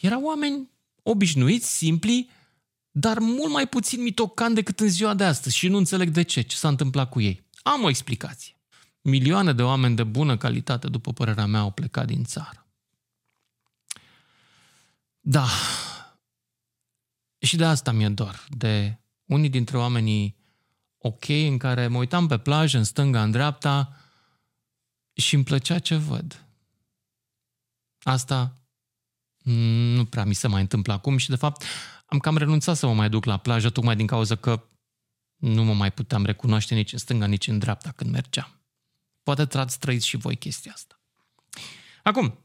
erau 0.00 0.22
oameni 0.22 0.70
obișnuiți, 1.02 1.76
simpli, 1.76 2.28
dar 2.90 3.18
mult 3.18 3.52
mai 3.52 3.66
puțin 3.66 4.02
mitocan 4.02 4.54
decât 4.54 4.80
în 4.80 4.88
ziua 4.88 5.14
de 5.14 5.24
astăzi 5.24 5.56
și 5.56 5.68
nu 5.68 5.76
înțeleg 5.76 6.10
de 6.10 6.22
ce, 6.22 6.40
ce 6.40 6.56
s-a 6.56 6.68
întâmplat 6.68 7.08
cu 7.08 7.20
ei. 7.20 7.48
Am 7.62 7.82
o 7.82 7.88
explicație. 7.88 8.59
Milioane 9.00 9.52
de 9.52 9.62
oameni 9.62 9.96
de 9.96 10.04
bună 10.04 10.36
calitate, 10.36 10.88
după 10.88 11.12
părerea 11.12 11.46
mea, 11.46 11.60
au 11.60 11.70
plecat 11.70 12.06
din 12.06 12.24
țară. 12.24 12.66
Da, 15.20 15.46
și 17.38 17.56
de 17.56 17.64
asta 17.64 17.92
mi-e 17.92 18.08
dor, 18.08 18.46
de 18.48 18.98
unii 19.24 19.48
dintre 19.48 19.76
oamenii 19.76 20.36
ok 20.98 21.28
în 21.28 21.58
care 21.58 21.86
mă 21.86 21.98
uitam 21.98 22.26
pe 22.26 22.38
plajă, 22.38 22.78
în 22.78 22.84
stânga, 22.84 23.22
în 23.22 23.30
dreapta 23.30 23.96
și 25.12 25.34
îmi 25.34 25.44
plăcea 25.44 25.78
ce 25.78 25.96
văd. 25.96 26.44
Asta 28.02 28.54
nu 29.42 30.04
prea 30.04 30.24
mi 30.24 30.34
se 30.34 30.48
mai 30.48 30.60
întâmplă 30.60 30.92
acum 30.92 31.16
și 31.16 31.28
de 31.28 31.36
fapt 31.36 31.64
am 32.06 32.18
cam 32.18 32.36
renunțat 32.36 32.76
să 32.76 32.86
mă 32.86 32.94
mai 32.94 33.08
duc 33.08 33.24
la 33.24 33.36
plajă 33.36 33.70
tocmai 33.70 33.96
din 33.96 34.06
cauza 34.06 34.36
că 34.36 34.64
nu 35.36 35.64
mă 35.64 35.74
mai 35.74 35.92
puteam 35.92 36.24
recunoaște 36.24 36.74
nici 36.74 36.92
în 36.92 36.98
stânga, 36.98 37.26
nici 37.26 37.46
în 37.46 37.58
dreapta 37.58 37.90
când 37.90 38.10
mergeam. 38.10 38.59
Poate 39.22 39.58
ați 39.58 39.78
trăit 39.78 40.02
și 40.02 40.16
voi 40.16 40.36
chestia 40.36 40.72
asta. 40.74 41.00
Acum, 42.02 42.38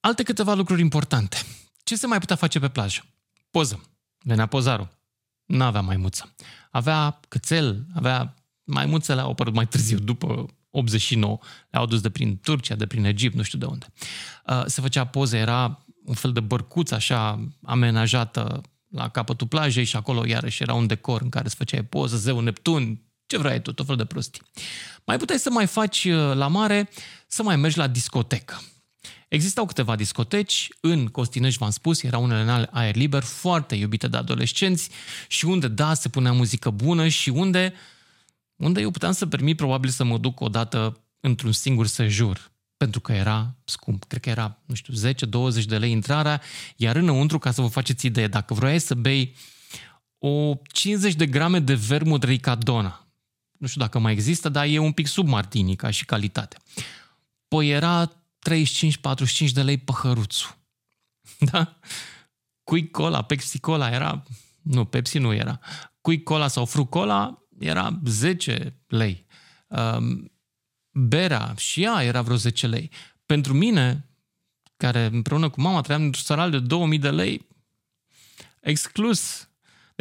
alte 0.00 0.22
câteva 0.22 0.54
lucruri 0.54 0.80
importante. 0.80 1.36
Ce 1.84 1.96
se 1.96 2.06
mai 2.06 2.18
putea 2.18 2.36
face 2.36 2.58
pe 2.58 2.68
plajă? 2.68 3.04
Poză. 3.50 3.80
Venea 4.18 4.46
pozarul. 4.46 4.98
Nu 5.44 5.64
avea 5.64 5.80
maimuță. 5.80 6.34
Avea 6.70 7.20
cățel, 7.28 7.86
avea 7.94 8.34
maimuțele 8.64 9.20
au 9.20 9.30
apărut 9.30 9.54
mai 9.54 9.66
târziu, 9.66 9.98
după 9.98 10.46
89. 10.70 11.38
Le-au 11.70 11.86
dus 11.86 12.00
de 12.00 12.10
prin 12.10 12.38
Turcia, 12.38 12.74
de 12.74 12.86
prin 12.86 13.04
Egipt, 13.04 13.34
nu 13.34 13.42
știu 13.42 13.58
de 13.58 13.64
unde. 13.64 13.86
Uh, 14.46 14.62
se 14.66 14.80
făcea 14.80 15.06
poze, 15.06 15.38
era 15.38 15.84
un 16.04 16.14
fel 16.14 16.32
de 16.32 16.40
bărcuță 16.40 16.94
așa 16.94 17.48
amenajată 17.64 18.60
la 18.88 19.08
capătul 19.08 19.46
plajei 19.46 19.84
și 19.84 19.96
acolo 19.96 20.26
iarăși 20.26 20.62
era 20.62 20.74
un 20.74 20.86
decor 20.86 21.20
în 21.20 21.28
care 21.28 21.48
se 21.48 21.54
făcea 21.58 21.84
poză, 21.88 22.16
zeu 22.16 22.40
Neptun, 22.40 23.00
ce 23.32 23.38
vrei 23.38 23.62
tu, 23.62 23.72
tot 23.72 23.86
fel 23.86 23.96
de 23.96 24.04
prostii. 24.04 24.42
Mai 25.04 25.16
puteai 25.16 25.38
să 25.38 25.50
mai 25.50 25.66
faci 25.66 26.04
uh, 26.04 26.34
la 26.34 26.46
mare, 26.46 26.88
să 27.26 27.42
mai 27.42 27.56
mergi 27.56 27.78
la 27.78 27.86
discotecă. 27.86 28.62
Existau 29.28 29.66
câteva 29.66 29.96
discoteci, 29.96 30.68
în 30.80 31.06
Costinești, 31.06 31.58
v-am 31.58 31.70
spus, 31.70 32.02
era 32.02 32.18
unele 32.18 32.40
în 32.40 32.66
aer 32.70 32.94
liber, 32.94 33.22
foarte 33.22 33.74
iubite 33.74 34.08
de 34.08 34.16
adolescenți 34.16 34.90
și 35.28 35.44
unde, 35.44 35.68
da, 35.68 35.94
se 35.94 36.08
punea 36.08 36.32
muzică 36.32 36.70
bună 36.70 37.08
și 37.08 37.28
unde, 37.28 37.74
unde 38.56 38.80
eu 38.80 38.90
puteam 38.90 39.12
să 39.12 39.26
permit 39.26 39.56
probabil 39.56 39.90
să 39.90 40.04
mă 40.04 40.18
duc 40.18 40.40
o 40.40 40.48
dată 40.48 41.00
într-un 41.20 41.52
singur 41.52 41.86
sejur, 41.86 42.52
pentru 42.76 43.00
că 43.00 43.12
era 43.12 43.54
scump. 43.64 44.04
Cred 44.04 44.20
că 44.20 44.28
era, 44.28 44.62
nu 44.66 44.74
știu, 44.74 44.94
10-20 45.10 45.64
de 45.64 45.78
lei 45.78 45.90
intrarea, 45.90 46.40
iar 46.76 46.96
înăuntru, 46.96 47.38
ca 47.38 47.50
să 47.50 47.60
vă 47.60 47.68
faceți 47.68 48.06
idee, 48.06 48.26
dacă 48.26 48.54
vroiai 48.54 48.80
să 48.80 48.94
bei 48.94 49.34
o 50.18 50.54
50 50.72 51.14
de 51.14 51.26
grame 51.26 51.58
de 51.58 51.74
vermut 51.74 52.22
ricadona, 52.22 53.02
nu 53.62 53.68
știu 53.68 53.80
dacă 53.80 53.98
mai 53.98 54.12
există, 54.12 54.48
dar 54.48 54.66
e 54.66 54.78
un 54.78 54.92
pic 54.92 55.06
sub 55.06 55.28
martini 55.28 55.76
ca 55.76 55.90
și 55.90 56.04
calitate. 56.04 56.56
Păi 57.48 57.70
era 57.70 58.08
35-45 58.08 59.50
de 59.52 59.62
lei 59.62 59.78
păhăruțul. 59.78 60.56
Da? 61.50 61.78
Cui 62.64 62.90
Cola, 62.90 63.22
Pepsi 63.22 63.60
Cola 63.60 63.90
era... 63.90 64.22
Nu, 64.62 64.84
Pepsi 64.84 65.18
nu 65.18 65.32
era. 65.32 65.60
Cui 66.00 66.22
Cola 66.22 66.48
sau 66.48 66.64
Frucola 66.64 67.42
era 67.58 68.00
10 68.04 68.80
lei. 68.86 69.26
Um, 69.66 70.32
berea 70.90 71.54
și 71.56 71.82
ea 71.82 72.02
era 72.02 72.22
vreo 72.22 72.36
10 72.36 72.66
lei. 72.66 72.90
Pentru 73.26 73.54
mine, 73.54 74.08
care 74.76 75.04
împreună 75.04 75.50
cu 75.50 75.60
mama 75.60 75.80
trăiam 75.80 76.02
într-un 76.02 76.24
saral 76.24 76.50
de 76.50 76.58
2000 76.58 76.98
de 76.98 77.10
lei, 77.10 77.46
exclus. 78.60 79.48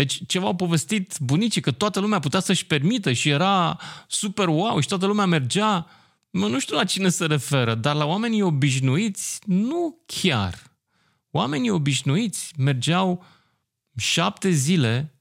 Deci 0.01 0.21
ceva 0.27 0.45
au 0.45 0.55
povestit 0.55 1.17
bunicii 1.19 1.61
că 1.61 1.71
toată 1.71 1.99
lumea 1.99 2.19
putea 2.19 2.39
să-și 2.39 2.65
permită 2.65 3.11
și 3.11 3.29
era 3.29 3.79
super 4.07 4.47
wow 4.47 4.79
și 4.79 4.87
toată 4.87 5.05
lumea 5.05 5.25
mergea 5.25 5.87
Mă, 6.29 6.47
nu 6.47 6.59
știu 6.59 6.75
la 6.75 6.83
cine 6.83 7.09
se 7.09 7.25
referă, 7.25 7.75
dar 7.75 7.95
la 7.95 8.05
oamenii 8.05 8.41
obișnuiți, 8.41 9.39
nu 9.45 10.03
chiar. 10.05 10.71
Oamenii 11.31 11.69
obișnuiți 11.69 12.53
mergeau 12.57 13.25
șapte 13.97 14.49
zile, 14.49 15.13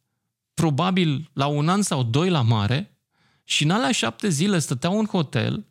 probabil 0.55 1.31
la 1.33 1.47
un 1.47 1.69
an 1.69 1.83
sau 1.83 2.03
doi 2.03 2.31
la 2.31 2.43
mare, 2.43 2.99
și 3.45 3.63
în 3.63 3.71
alea 3.71 3.93
șapte 3.93 4.29
zile 4.29 4.59
stăteau 4.59 4.99
în 4.99 5.07
hotel, 5.07 5.67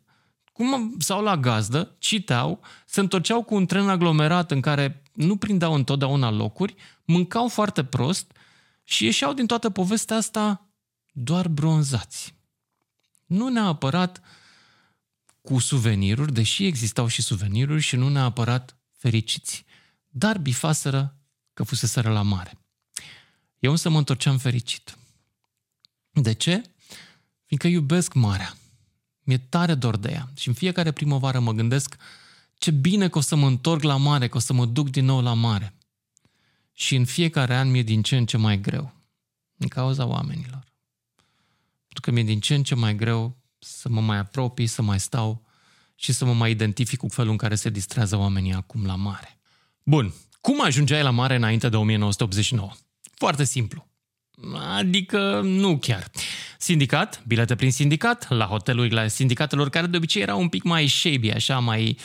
cum, 0.52 0.94
sau 0.98 1.22
la 1.22 1.36
gazdă, 1.36 1.94
citeau, 1.98 2.60
se 2.86 3.00
întorceau 3.00 3.42
cu 3.42 3.54
un 3.54 3.66
tren 3.66 3.88
aglomerat 3.88 4.50
în 4.50 4.60
care 4.60 5.02
nu 5.12 5.36
prindeau 5.36 5.74
întotdeauna 5.74 6.30
locuri, 6.30 6.74
mâncau 7.04 7.48
foarte 7.48 7.84
prost 7.84 8.32
și 8.90 9.04
ieșeau 9.04 9.32
din 9.32 9.46
toată 9.46 9.70
povestea 9.70 10.16
asta 10.16 10.68
doar 11.12 11.48
bronzați. 11.48 12.34
Nu 13.26 13.48
neapărat 13.48 14.18
uh, 14.18 14.24
cu 15.42 15.58
suveniruri, 15.58 16.32
deși 16.32 16.66
existau 16.66 17.06
și 17.06 17.22
suveniruri 17.22 17.80
și 17.80 17.96
nu 17.96 18.08
neapărat 18.08 18.76
fericiți. 18.92 19.64
Dar 20.08 20.38
bifaseră 20.38 21.16
că 21.52 21.62
fuseseră 21.62 22.10
la 22.10 22.22
mare. 22.22 22.58
Eu 23.58 23.70
însă 23.70 23.88
mă 23.88 23.98
întorceam 23.98 24.38
fericit. 24.38 24.98
De 26.10 26.32
ce? 26.32 26.62
Fiindcă 27.46 27.68
iubesc 27.68 28.14
marea. 28.14 28.56
Mi-e 29.20 29.38
tare 29.38 29.74
dor 29.74 29.96
de 29.96 30.10
ea. 30.10 30.30
Și 30.36 30.48
în 30.48 30.54
fiecare 30.54 30.92
primăvară 30.92 31.40
mă 31.40 31.52
gândesc 31.52 31.96
ce 32.58 32.70
bine 32.70 33.08
că 33.08 33.18
o 33.18 33.20
să 33.20 33.36
mă 33.36 33.46
întorc 33.46 33.82
la 33.82 33.96
mare, 33.96 34.28
că 34.28 34.36
o 34.36 34.40
să 34.40 34.52
mă 34.52 34.66
duc 34.66 34.90
din 34.90 35.04
nou 35.04 35.22
la 35.22 35.34
mare. 35.34 35.74
Și 36.80 36.94
în 36.94 37.04
fiecare 37.04 37.54
an 37.54 37.70
mi-e 37.70 37.82
din 37.82 38.02
ce 38.02 38.16
în 38.16 38.26
ce 38.26 38.36
mai 38.36 38.60
greu. 38.60 38.92
Din 39.54 39.68
cauza 39.68 40.06
oamenilor. 40.06 40.64
Pentru 41.86 42.00
că 42.00 42.10
mi-e 42.10 42.22
din 42.22 42.40
ce 42.40 42.54
în 42.54 42.62
ce 42.62 42.74
mai 42.74 42.94
greu 42.94 43.36
să 43.58 43.88
mă 43.88 44.00
mai 44.00 44.18
apropii, 44.18 44.66
să 44.66 44.82
mai 44.82 45.00
stau 45.00 45.46
și 45.94 46.12
să 46.12 46.24
mă 46.24 46.32
mai 46.32 46.50
identific 46.50 46.98
cu 46.98 47.08
felul 47.08 47.30
în 47.30 47.36
care 47.36 47.54
se 47.54 47.70
distrează 47.70 48.16
oamenii 48.16 48.52
acum 48.52 48.86
la 48.86 48.94
mare. 48.94 49.38
Bun, 49.82 50.14
cum 50.40 50.64
ajungeai 50.64 51.02
la 51.02 51.10
mare 51.10 51.34
înainte 51.34 51.68
de 51.68 51.76
1989? 51.76 52.72
Foarte 53.14 53.44
simplu. 53.44 53.86
Adică 54.76 55.40
nu 55.40 55.78
chiar. 55.78 56.10
Sindicat, 56.58 57.22
bilete 57.26 57.54
prin 57.54 57.72
sindicat, 57.72 58.30
la 58.30 58.44
hotelurile 58.44 59.08
sindicatelor 59.08 59.70
care 59.70 59.86
de 59.86 59.96
obicei 59.96 60.22
erau 60.22 60.40
un 60.40 60.48
pic 60.48 60.62
mai 60.62 60.88
shabby, 60.88 61.30
așa 61.30 61.58
mai... 61.58 61.98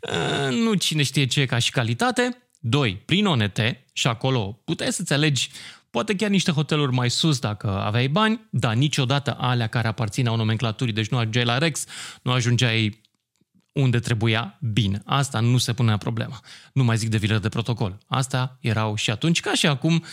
Uh, 0.00 0.56
nu 0.56 0.74
cine 0.74 1.02
știe 1.02 1.26
ce 1.26 1.46
ca 1.46 1.58
și 1.58 1.70
calitate. 1.70 2.41
Doi, 2.64 3.02
prin 3.04 3.26
ONT 3.26 3.58
și 3.92 4.06
acolo 4.06 4.60
puteai 4.64 4.92
să-ți 4.92 5.12
alegi 5.12 5.50
Poate 5.90 6.16
chiar 6.16 6.30
niște 6.30 6.50
hoteluri 6.50 6.92
mai 6.92 7.10
sus 7.10 7.38
dacă 7.38 7.68
aveai 7.68 8.08
bani, 8.08 8.40
dar 8.50 8.74
niciodată 8.74 9.36
alea 9.38 9.66
care 9.66 9.88
aparțineau 9.88 10.36
nomenclaturii, 10.36 10.92
deci 10.92 11.08
nu 11.08 11.18
ajungeai 11.18 11.44
la 11.44 11.58
Rex, 11.58 11.84
nu 12.22 12.32
ajungeai 12.32 13.00
unde 13.72 13.98
trebuia 13.98 14.58
bine. 14.60 15.02
Asta 15.04 15.40
nu 15.40 15.58
se 15.58 15.72
punea 15.72 15.96
problema. 15.96 16.40
Nu 16.72 16.84
mai 16.84 16.96
zic 16.96 17.08
de 17.08 17.16
vilele 17.16 17.38
de 17.38 17.48
protocol. 17.48 17.98
Asta 18.06 18.58
erau 18.60 18.94
și 18.94 19.10
atunci, 19.10 19.40
ca 19.40 19.54
și 19.54 19.66
acum, 19.66 20.04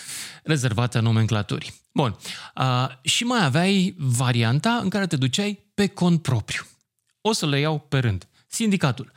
rezervate 0.44 1.00
nomenclaturii. 1.00 1.74
Bun. 1.94 2.18
Uh, 2.56 2.88
și 3.02 3.24
mai 3.24 3.44
aveai 3.44 3.96
varianta 3.98 4.80
în 4.84 4.90
care 4.90 5.08
te 5.08 5.16
duceai 5.16 5.60
pe 5.74 5.88
cont 5.88 6.22
propriu. 6.22 6.62
O 7.22 7.32
să 7.32 7.48
le 7.48 7.60
iau 7.60 7.80
pe 7.80 8.00
rând. 8.00 8.28
Sindicatul. 8.48 9.12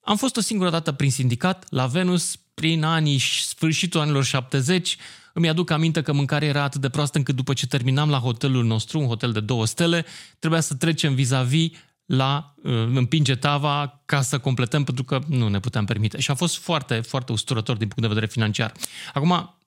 Am 0.00 0.16
fost 0.16 0.36
o 0.36 0.40
singură 0.40 0.70
dată 0.70 0.92
prin 0.92 1.10
sindicat, 1.10 1.66
la 1.70 1.86
Venus, 1.86 2.38
prin 2.60 2.84
anii, 2.84 3.18
sfârșitul 3.18 4.00
anilor 4.00 4.24
70, 4.24 4.96
îmi 5.32 5.48
aduc 5.48 5.70
aminte 5.70 6.02
că 6.02 6.12
mâncarea 6.12 6.48
era 6.48 6.62
atât 6.62 6.80
de 6.80 6.88
proastă 6.88 7.18
încât 7.18 7.34
după 7.34 7.52
ce 7.52 7.66
terminam 7.66 8.10
la 8.10 8.18
hotelul 8.18 8.64
nostru, 8.64 8.98
un 8.98 9.06
hotel 9.06 9.32
de 9.32 9.40
două 9.40 9.66
stele, 9.66 10.04
trebuia 10.38 10.60
să 10.60 10.74
trecem 10.74 11.14
vis-a-vis 11.14 11.70
la 12.06 12.54
uh, 12.62 12.72
împinge 12.72 13.34
tava 13.34 14.02
ca 14.04 14.22
să 14.22 14.38
completăm 14.38 14.84
pentru 14.84 15.04
că 15.04 15.18
nu 15.28 15.48
ne 15.48 15.60
puteam 15.60 15.84
permite. 15.84 16.20
Și 16.20 16.30
a 16.30 16.34
fost 16.34 16.56
foarte, 16.56 17.00
foarte 17.00 17.32
usturător 17.32 17.76
din 17.76 17.88
punct 17.88 18.02
de 18.02 18.14
vedere 18.14 18.26
financiar. 18.26 18.72
Acum, 19.14 19.58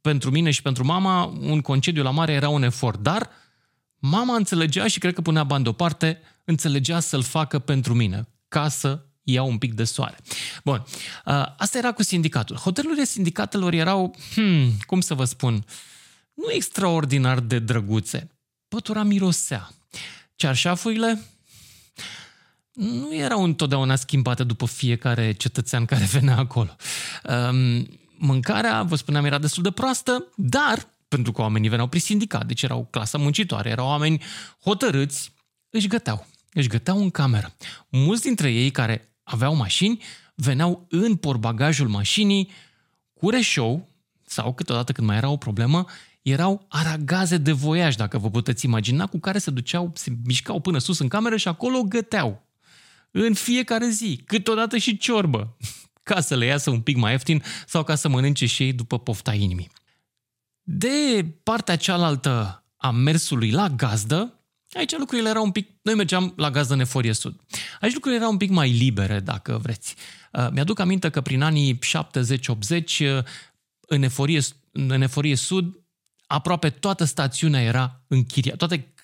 pentru 0.00 0.30
mine 0.30 0.50
și 0.50 0.62
pentru 0.62 0.84
mama, 0.84 1.24
un 1.24 1.60
concediu 1.60 2.02
la 2.02 2.10
mare 2.10 2.32
era 2.32 2.48
un 2.48 2.62
efort, 2.62 3.02
dar 3.02 3.30
mama 3.98 4.36
înțelegea 4.36 4.86
și 4.86 4.98
cred 4.98 5.14
că 5.14 5.20
punea 5.20 5.44
bani 5.44 5.62
deoparte, 5.62 6.20
înțelegea 6.44 7.00
să-l 7.00 7.22
facă 7.22 7.58
pentru 7.58 7.94
mine, 7.94 8.28
ca 8.48 8.68
să 8.68 9.07
iau 9.32 9.48
un 9.48 9.58
pic 9.58 9.74
de 9.74 9.84
soare. 9.84 10.16
Bun, 10.64 10.84
asta 11.56 11.78
era 11.78 11.92
cu 11.92 12.02
sindicatul. 12.02 12.56
Hotelurile 12.56 13.04
sindicatelor 13.04 13.72
erau, 13.72 14.16
hmm, 14.34 14.72
cum 14.86 15.00
să 15.00 15.14
vă 15.14 15.24
spun, 15.24 15.64
nu 16.34 16.50
extraordinar 16.50 17.40
de 17.40 17.58
drăguțe. 17.58 18.30
Pătura 18.68 19.02
mirosea. 19.02 19.70
Cearșafurile 20.34 21.22
nu 22.72 23.14
erau 23.14 23.42
întotdeauna 23.42 23.96
schimbate 23.96 24.44
după 24.44 24.66
fiecare 24.66 25.32
cetățean 25.32 25.84
care 25.84 26.04
venea 26.04 26.36
acolo. 26.36 26.76
Mâncarea, 28.18 28.82
vă 28.82 28.96
spuneam, 28.96 29.24
era 29.24 29.38
destul 29.38 29.62
de 29.62 29.70
proastă, 29.70 30.32
dar 30.36 30.88
pentru 31.08 31.32
că 31.32 31.40
oamenii 31.40 31.68
veneau 31.68 31.86
prin 31.86 32.00
sindicat, 32.00 32.46
deci 32.46 32.62
erau 32.62 32.88
clasa 32.90 33.18
muncitoare, 33.18 33.68
erau 33.68 33.86
oameni 33.86 34.22
hotărâți, 34.60 35.32
își 35.70 35.86
găteau. 35.86 36.26
Își 36.52 36.68
găteau 36.68 36.98
în 36.98 37.10
cameră. 37.10 37.54
Mulți 37.88 38.22
dintre 38.22 38.50
ei 38.50 38.70
care 38.70 39.17
aveau 39.28 39.54
mașini, 39.54 40.02
veneau 40.34 40.86
în 40.90 41.16
porbagajul 41.16 41.88
mașinii 41.88 42.50
cu 43.14 43.30
reșou 43.30 43.88
sau 44.26 44.54
câteodată 44.54 44.92
când 44.92 45.06
mai 45.06 45.16
era 45.16 45.28
o 45.28 45.36
problemă, 45.36 45.84
erau 46.22 46.66
aragaze 46.68 47.36
de 47.36 47.52
voiaj, 47.52 47.94
dacă 47.94 48.18
vă 48.18 48.30
puteți 48.30 48.64
imagina, 48.64 49.06
cu 49.06 49.18
care 49.18 49.38
se 49.38 49.50
duceau, 49.50 49.92
se 49.94 50.16
mișcau 50.24 50.60
până 50.60 50.78
sus 50.78 50.98
în 50.98 51.08
cameră 51.08 51.36
și 51.36 51.48
acolo 51.48 51.82
găteau. 51.82 52.46
În 53.10 53.34
fiecare 53.34 53.88
zi, 53.88 54.22
câteodată 54.26 54.76
și 54.76 54.96
ciorbă, 54.96 55.56
ca 56.02 56.20
să 56.20 56.36
le 56.36 56.44
iasă 56.44 56.70
un 56.70 56.80
pic 56.80 56.96
mai 56.96 57.12
ieftin 57.12 57.42
sau 57.66 57.84
ca 57.84 57.94
să 57.94 58.08
mănânce 58.08 58.46
și 58.46 58.62
ei 58.62 58.72
după 58.72 58.98
pofta 58.98 59.34
inimii. 59.34 59.70
De 60.62 61.26
partea 61.42 61.76
cealaltă 61.76 62.64
a 62.76 62.90
mersului 62.90 63.50
la 63.50 63.68
gazdă, 63.68 64.37
Aici 64.72 64.96
lucrurile 64.96 65.28
erau 65.28 65.44
un 65.44 65.50
pic... 65.50 65.68
Noi 65.82 65.94
mergeam 65.94 66.32
la 66.36 66.50
gazdă 66.50 66.74
în 66.74 66.80
Eforie 66.80 67.12
Sud. 67.12 67.40
Aici 67.80 67.94
lucrurile 67.94 68.20
erau 68.20 68.32
un 68.32 68.38
pic 68.38 68.50
mai 68.50 68.70
libere, 68.70 69.20
dacă 69.20 69.58
vreți. 69.62 69.94
Uh, 70.32 70.48
mi-aduc 70.50 70.78
aminte 70.78 71.10
că 71.10 71.20
prin 71.20 71.42
anii 71.42 71.78
70-80, 71.78 71.78
uh, 71.78 73.24
în 73.80 74.02
Eforie, 74.02 74.40
în 74.72 75.02
Eforie 75.02 75.36
Sud, 75.36 75.80
aproape 76.26 76.70
toată 76.70 77.04
stațiunea 77.04 77.62
era 77.62 78.00
închiriată. 78.08 78.66
Toate 78.66 78.94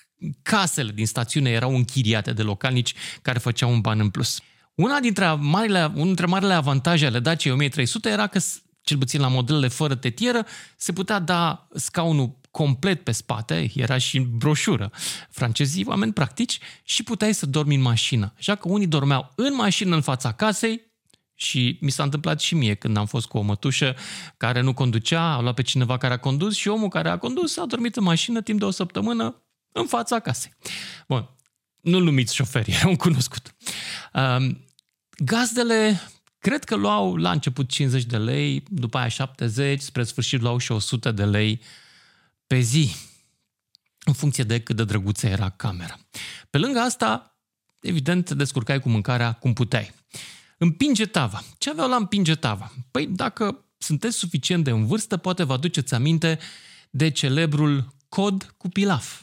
casele 0.41 0.91
din 0.91 1.05
stațiune 1.05 1.49
erau 1.49 1.75
închiriate 1.75 2.33
de 2.33 2.41
localnici 2.41 2.93
care 3.21 3.39
făceau 3.39 3.71
un 3.71 3.81
ban 3.81 3.99
în 3.99 4.09
plus. 4.09 4.39
Una 4.75 4.99
dintre 4.99 5.33
marile, 5.33 5.85
unul 5.93 6.05
dintre 6.05 6.25
marile 6.25 6.53
avantaje 6.53 7.05
ale 7.05 7.19
Dacia 7.19 7.53
1300 7.53 8.09
era 8.09 8.27
că, 8.27 8.39
cel 8.81 8.97
puțin 8.97 9.21
la 9.21 9.27
modelele 9.27 9.67
fără 9.67 9.95
tetieră, 9.95 10.45
se 10.77 10.93
putea 10.93 11.19
da 11.19 11.67
scaunul 11.73 12.39
complet 12.55 13.03
pe 13.03 13.11
spate, 13.11 13.71
era 13.75 13.97
și 13.97 14.17
în 14.17 14.37
broșură. 14.37 14.91
Francezii, 15.29 15.85
oameni 15.85 16.13
practici, 16.13 16.59
și 16.83 17.03
puteai 17.03 17.33
să 17.33 17.45
dormi 17.45 17.75
în 17.75 17.81
mașină. 17.81 18.33
Așa 18.37 18.55
că 18.55 18.67
unii 18.67 18.87
dormeau 18.87 19.31
în 19.35 19.55
mașină 19.55 19.95
în 19.95 20.01
fața 20.01 20.31
casei, 20.31 20.81
și 21.33 21.77
mi 21.81 21.89
s-a 21.89 22.03
întâmplat 22.03 22.39
și 22.39 22.55
mie 22.55 22.73
când 22.73 22.97
am 22.97 23.05
fost 23.05 23.27
cu 23.27 23.37
o 23.37 23.41
mătușă 23.41 23.95
care 24.37 24.61
nu 24.61 24.73
conducea, 24.73 25.33
a 25.33 25.41
luat 25.41 25.53
pe 25.53 25.61
cineva 25.61 25.97
care 25.97 26.13
a 26.13 26.17
condus 26.17 26.55
și 26.55 26.67
omul 26.67 26.87
care 26.87 27.09
a 27.09 27.17
condus 27.17 27.57
a 27.57 27.65
dormit 27.65 27.95
în 27.95 28.03
mașină 28.03 28.41
timp 28.41 28.59
de 28.59 28.65
o 28.65 28.71
săptămână 28.71 29.43
în 29.71 29.85
fața 29.85 30.19
casei. 30.19 30.53
Bun, 31.07 31.29
nu-l 31.81 32.03
numiți 32.03 32.35
șoferi, 32.35 32.71
era 32.75 32.87
un 32.87 32.95
cunoscut. 32.95 33.55
Um, 34.13 34.65
gazdele 35.17 36.01
cred 36.39 36.63
că 36.63 36.75
luau 36.75 37.15
la 37.15 37.31
început 37.31 37.69
50 37.69 38.03
de 38.03 38.17
lei, 38.17 38.63
după 38.69 38.97
aia 38.97 39.07
70, 39.07 39.81
spre 39.81 40.03
sfârșit 40.03 40.41
luau 40.41 40.57
și 40.57 40.71
100 40.71 41.11
de 41.11 41.25
lei 41.25 41.61
pe 42.47 42.59
zi, 42.59 42.95
în 44.05 44.13
funcție 44.13 44.43
de 44.43 44.61
cât 44.61 44.75
de 44.75 44.83
drăguță 44.83 45.27
era 45.27 45.49
camera. 45.49 45.99
Pe 46.49 46.57
lângă 46.57 46.79
asta, 46.79 47.39
evident, 47.79 48.25
te 48.25 48.35
descurcai 48.35 48.79
cu 48.79 48.89
mâncarea 48.89 49.31
cum 49.31 49.53
puteai. 49.53 49.93
Împinge 50.57 51.05
tava. 51.05 51.43
Ce 51.57 51.69
aveau 51.69 51.89
la 51.89 51.95
împinge 51.95 52.35
tava? 52.35 52.71
Păi 52.91 53.07
dacă 53.07 53.65
sunteți 53.77 54.17
suficient 54.17 54.63
de 54.63 54.69
în 54.69 54.85
vârstă, 54.85 55.17
poate 55.17 55.43
vă 55.43 55.53
aduceți 55.53 55.93
aminte 55.93 56.39
de 56.89 57.09
celebrul 57.09 57.93
cod 58.09 58.53
cu 58.57 58.69
pilaf. 58.69 59.21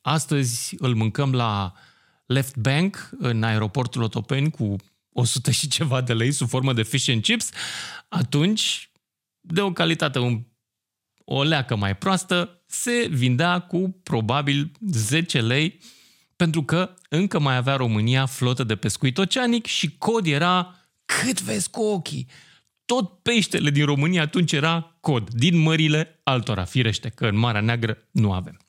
Astăzi 0.00 0.74
îl 0.78 0.94
mâncăm 0.94 1.32
la 1.32 1.72
Left 2.26 2.56
Bank, 2.56 3.10
în 3.18 3.42
aeroportul 3.42 4.02
Otopeni, 4.02 4.50
cu 4.50 4.76
100 5.12 5.50
și 5.50 5.68
ceva 5.68 6.00
de 6.00 6.14
lei 6.14 6.32
sub 6.32 6.48
formă 6.48 6.72
de 6.72 6.82
fish 6.82 7.08
and 7.08 7.22
chips. 7.22 7.50
Atunci, 8.08 8.90
de 9.40 9.60
o 9.60 9.72
calitate 9.72 10.18
un, 10.18 10.42
o 11.28 11.42
leacă 11.42 11.76
mai 11.76 11.96
proastă, 11.96 12.62
se 12.66 13.08
vindea 13.10 13.58
cu 13.58 14.00
probabil 14.02 14.70
10 14.90 15.40
lei 15.40 15.78
pentru 16.36 16.62
că 16.62 16.94
încă 17.08 17.38
mai 17.38 17.56
avea 17.56 17.76
România 17.76 18.26
flotă 18.26 18.64
de 18.64 18.76
pescuit 18.76 19.18
oceanic 19.18 19.66
și 19.66 19.96
cod 19.98 20.26
era 20.26 20.74
cât 21.04 21.42
vezi 21.42 21.70
cu 21.70 21.82
ochii. 21.82 22.28
Tot 22.84 23.22
peștele 23.22 23.70
din 23.70 23.84
România 23.84 24.22
atunci 24.22 24.52
era 24.52 24.96
cod, 25.00 25.30
din 25.30 25.56
mările 25.56 26.20
altora, 26.22 26.64
firește, 26.64 27.08
că 27.08 27.26
în 27.26 27.36
Marea 27.36 27.60
Neagră 27.60 27.98
nu 28.10 28.32
avem. 28.32 28.60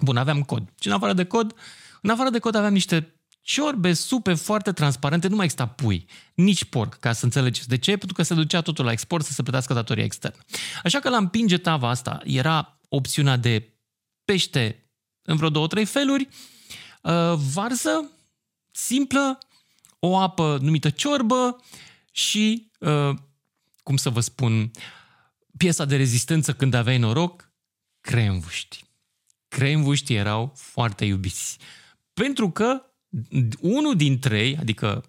Bun, 0.00 0.16
aveam 0.16 0.42
cod. 0.42 0.72
Și 0.80 0.88
în 0.88 0.92
afară 0.92 1.12
de 1.12 1.24
cod, 1.24 1.54
în 2.02 2.10
afară 2.10 2.30
de 2.30 2.38
cod 2.38 2.54
aveam 2.54 2.72
niște 2.72 3.14
ciorbe, 3.42 3.92
supe 3.92 4.34
foarte 4.34 4.72
transparente, 4.72 5.28
nu 5.28 5.36
mai 5.36 5.44
exista 5.44 5.66
pui, 5.66 6.06
nici 6.34 6.64
porc, 6.64 6.94
ca 6.94 7.12
să 7.12 7.24
înțelegeți. 7.24 7.68
De 7.68 7.78
ce? 7.78 7.90
Pentru 7.90 8.14
că 8.14 8.22
se 8.22 8.34
ducea 8.34 8.60
totul 8.60 8.84
la 8.84 8.92
export 8.92 9.24
să 9.24 9.32
se 9.32 9.42
plătească 9.42 9.74
datoria 9.74 10.04
externă. 10.04 10.42
Așa 10.84 10.98
că 11.00 11.08
la 11.08 11.16
împinge 11.16 11.58
tava 11.58 11.88
asta 11.88 12.20
era 12.24 12.80
opțiunea 12.88 13.36
de 13.36 13.72
pește 14.24 14.90
în 15.22 15.36
vreo 15.36 15.48
două, 15.48 15.66
trei 15.66 15.84
feluri, 15.84 16.28
uh, 17.02 17.34
varză, 17.52 18.10
simplă, 18.70 19.38
o 19.98 20.18
apă 20.18 20.58
numită 20.60 20.90
ciorbă 20.90 21.56
și, 22.10 22.70
uh, 22.78 23.16
cum 23.82 23.96
să 23.96 24.10
vă 24.10 24.20
spun, 24.20 24.70
piesa 25.56 25.84
de 25.84 25.96
rezistență 25.96 26.52
când 26.54 26.74
aveai 26.74 26.98
noroc, 26.98 27.52
cremvuști. 28.00 28.84
Cremvuști 29.48 30.14
erau 30.14 30.52
foarte 30.56 31.04
iubiți. 31.04 31.58
Pentru 32.12 32.50
că 32.50 32.91
unul 33.60 33.96
din 33.96 34.18
trei, 34.18 34.56
adică 34.56 35.04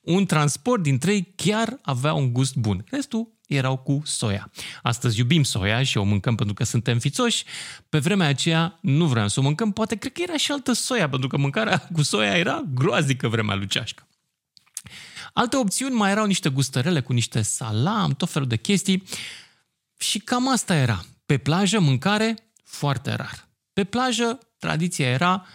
un 0.00 0.26
transport 0.26 0.82
din 0.82 0.98
trei, 0.98 1.32
chiar 1.36 1.78
avea 1.82 2.12
un 2.12 2.32
gust 2.32 2.56
bun. 2.56 2.84
Restul 2.90 3.36
erau 3.46 3.76
cu 3.76 4.02
soia. 4.04 4.50
Astăzi 4.82 5.18
iubim 5.18 5.42
soia 5.42 5.82
și 5.82 5.98
o 5.98 6.02
mâncăm 6.02 6.34
pentru 6.34 6.54
că 6.54 6.64
suntem 6.64 6.98
fițoși. 6.98 7.44
Pe 7.88 7.98
vremea 7.98 8.28
aceea 8.28 8.78
nu 8.80 9.06
vreau 9.06 9.28
să 9.28 9.40
o 9.40 9.42
mâncăm, 9.42 9.72
poate 9.72 9.96
cred 9.96 10.12
că 10.12 10.22
era 10.22 10.36
și 10.36 10.52
altă 10.52 10.72
soia, 10.72 11.08
pentru 11.08 11.28
că 11.28 11.36
mâncarea 11.36 11.78
cu 11.94 12.02
soia 12.02 12.36
era 12.36 12.62
groaznică 12.74 13.28
vremea 13.28 13.54
lucească. 13.54 14.08
Alte 15.32 15.56
opțiuni 15.56 15.94
mai 15.94 16.10
erau 16.10 16.26
niște 16.26 16.48
gustărele 16.48 17.00
cu 17.00 17.12
niște 17.12 17.42
salam, 17.42 18.12
tot 18.12 18.30
felul 18.30 18.48
de 18.48 18.56
chestii 18.56 19.02
și 19.98 20.18
cam 20.18 20.48
asta 20.48 20.74
era. 20.74 21.04
Pe 21.26 21.38
plajă 21.38 21.78
mâncare 21.78 22.52
foarte 22.64 23.14
rar. 23.14 23.48
Pe 23.72 23.84
plajă 23.84 24.38
tradiția 24.58 25.08
era 25.08 25.46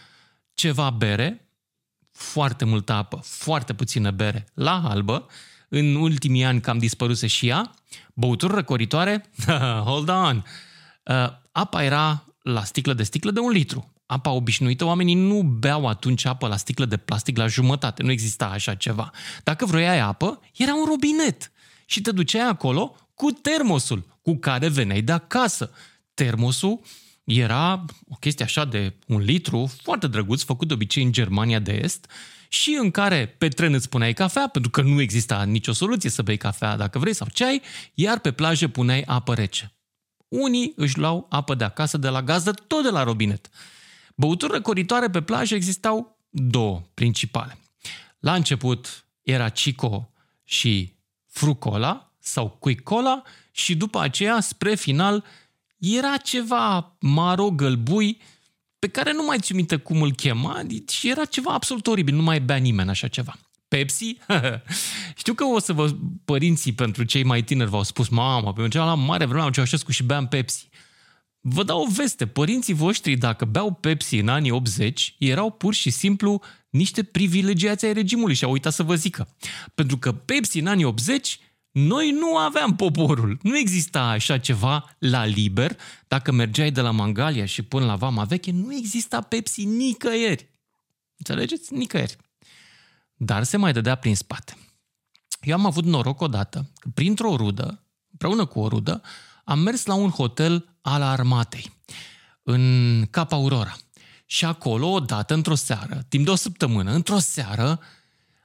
ceva 0.53 0.89
bere, 0.89 1.42
foarte 2.23 2.65
multă 2.65 2.93
apă, 2.93 3.19
foarte 3.23 3.73
puțină 3.73 4.11
bere 4.11 4.47
la 4.53 4.81
albă, 4.89 5.25
în 5.69 5.95
ultimii 5.95 6.43
ani 6.43 6.61
cam 6.61 6.77
dispăruse 6.77 7.27
și 7.27 7.47
ea, 7.47 7.71
băuturi 8.13 8.53
răcoritoare, 8.53 9.29
hold 9.89 10.09
on, 10.09 10.45
uh, 11.03 11.27
apa 11.51 11.83
era 11.83 12.25
la 12.41 12.63
sticlă 12.63 12.93
de 12.93 13.03
sticlă 13.03 13.31
de 13.31 13.39
un 13.39 13.51
litru. 13.51 13.93
Apa 14.05 14.31
obișnuită, 14.31 14.85
oamenii 14.85 15.15
nu 15.15 15.41
beau 15.41 15.87
atunci 15.87 16.25
apă 16.25 16.47
la 16.47 16.57
sticlă 16.57 16.85
de 16.85 16.97
plastic 16.97 17.37
la 17.37 17.47
jumătate, 17.47 18.03
nu 18.03 18.11
exista 18.11 18.45
așa 18.45 18.75
ceva. 18.75 19.11
Dacă 19.43 19.65
vroiai 19.65 19.99
apă, 19.99 20.39
era 20.55 20.73
un 20.75 20.85
robinet 20.87 21.51
și 21.85 22.01
te 22.01 22.11
duceai 22.11 22.47
acolo 22.47 22.95
cu 23.13 23.31
termosul 23.31 24.05
cu 24.21 24.35
care 24.35 24.67
veneai 24.67 25.01
de 25.01 25.11
acasă. 25.11 25.71
Termosul 26.13 26.79
era 27.23 27.85
o 28.09 28.15
chestie 28.15 28.45
așa 28.45 28.65
de 28.65 28.93
un 29.07 29.21
litru, 29.21 29.71
foarte 29.81 30.07
drăguț, 30.07 30.41
făcut 30.41 30.67
de 30.67 30.73
obicei 30.73 31.03
în 31.03 31.11
Germania 31.11 31.59
de 31.59 31.79
Est, 31.83 32.11
și 32.47 32.77
în 32.81 32.91
care 32.91 33.35
pe 33.37 33.47
tren 33.47 33.73
îți 33.73 33.89
puneai 33.89 34.13
cafea, 34.13 34.47
pentru 34.47 34.71
că 34.71 34.81
nu 34.81 35.01
exista 35.01 35.43
nicio 35.43 35.71
soluție 35.71 36.09
să 36.09 36.21
bei 36.21 36.37
cafea 36.37 36.77
dacă 36.77 36.99
vrei 36.99 37.13
sau 37.13 37.27
ceai, 37.33 37.61
iar 37.93 38.19
pe 38.19 38.31
plajă 38.31 38.67
puneai 38.67 39.03
apă 39.05 39.33
rece. 39.33 39.71
Unii 40.27 40.73
își 40.75 40.97
luau 40.97 41.25
apă 41.29 41.55
de 41.55 41.63
acasă 41.63 41.97
de 41.97 42.09
la 42.09 42.21
gazdă, 42.21 42.51
tot 42.51 42.83
de 42.83 42.89
la 42.89 43.03
robinet. 43.03 43.49
Băuturi 44.15 44.51
răcoritoare 44.51 45.09
pe 45.09 45.21
plajă 45.21 45.55
existau 45.55 46.17
două 46.29 46.81
principale. 46.93 47.57
La 48.19 48.33
început 48.33 49.05
era 49.21 49.49
Cico 49.49 50.11
și 50.43 50.93
Frucola 51.27 52.13
sau 52.19 52.49
Quicola 52.49 53.21
și 53.51 53.75
după 53.75 53.99
aceea, 53.99 54.39
spre 54.39 54.75
final, 54.75 55.23
era 55.83 56.17
ceva 56.17 56.95
maro 56.99 57.49
gălbui 57.49 58.17
pe 58.79 58.87
care 58.87 59.13
nu 59.13 59.23
mai 59.23 59.39
ți 59.39 59.53
minte 59.53 59.75
cum 59.75 60.01
îl 60.01 60.13
chema 60.13 60.61
și 60.89 61.09
era 61.09 61.25
ceva 61.25 61.53
absolut 61.53 61.87
oribil, 61.87 62.15
nu 62.15 62.21
mai 62.21 62.41
bea 62.41 62.55
nimeni 62.55 62.89
așa 62.89 63.07
ceva. 63.07 63.35
Pepsi? 63.67 64.17
Știu 65.21 65.33
că 65.33 65.43
o 65.43 65.59
să 65.59 65.73
vă, 65.73 65.95
părinții 66.25 66.73
pentru 66.73 67.03
cei 67.03 67.23
mai 67.23 67.43
tineri 67.43 67.69
v-au 67.69 67.83
spus, 67.83 68.07
mama, 68.07 68.53
pe 68.53 68.67
la 68.73 68.95
mare 68.95 69.25
vreme 69.25 69.43
am 69.43 69.51
ceaușescu 69.51 69.91
și 69.91 70.03
beam 70.03 70.27
Pepsi. 70.27 70.69
Vă 71.39 71.63
dau 71.63 71.81
o 71.81 71.91
veste, 71.91 72.27
părinții 72.27 72.73
voștri, 72.73 73.15
dacă 73.15 73.45
beau 73.45 73.73
Pepsi 73.73 74.17
în 74.17 74.27
anii 74.27 74.51
80, 74.51 75.15
erau 75.19 75.51
pur 75.51 75.73
și 75.73 75.89
simplu 75.89 76.41
niște 76.69 77.03
privilegiați 77.03 77.85
ai 77.85 77.93
regimului 77.93 78.35
și 78.35 78.43
au 78.43 78.51
uitat 78.51 78.73
să 78.73 78.83
vă 78.83 78.95
zică. 78.95 79.35
Pentru 79.75 79.97
că 79.97 80.11
Pepsi 80.11 80.59
în 80.59 80.67
anii 80.67 80.85
80 80.85 81.39
noi 81.73 82.11
nu 82.11 82.37
aveam 82.37 82.75
poporul. 82.75 83.37
Nu 83.41 83.57
exista 83.57 84.01
așa 84.03 84.37
ceva 84.37 84.95
la 84.97 85.25
liber. 85.25 85.77
Dacă 86.07 86.31
mergeai 86.31 86.71
de 86.71 86.81
la 86.81 86.91
Mangalia 86.91 87.45
și 87.45 87.61
până 87.61 87.85
la 87.85 87.95
Vama 87.95 88.23
Veche, 88.23 88.51
nu 88.51 88.75
exista 88.75 89.21
Pepsi 89.21 89.65
nicăieri. 89.65 90.49
Înțelegeți? 91.17 91.73
Nicăieri. 91.73 92.17
Dar 93.15 93.43
se 93.43 93.57
mai 93.57 93.73
dădea 93.73 93.95
prin 93.95 94.15
spate. 94.15 94.57
Eu 95.41 95.55
am 95.55 95.65
avut 95.65 95.83
noroc 95.83 96.21
odată 96.21 96.71
că 96.79 96.89
printr-o 96.93 97.35
rudă, 97.35 97.83
împreună 98.11 98.45
cu 98.45 98.59
o 98.59 98.67
rudă, 98.67 99.01
am 99.43 99.59
mers 99.59 99.85
la 99.85 99.93
un 99.93 100.09
hotel 100.09 100.77
al 100.81 101.01
armatei, 101.01 101.71
în 102.43 103.05
Cap 103.09 103.31
Aurora. 103.31 103.75
Și 104.25 104.45
acolo, 104.45 104.87
odată, 104.87 105.33
într-o 105.33 105.55
seară, 105.55 106.05
timp 106.09 106.25
de 106.25 106.31
o 106.31 106.35
săptămână, 106.35 106.91
într-o 106.91 107.19
seară, 107.19 107.79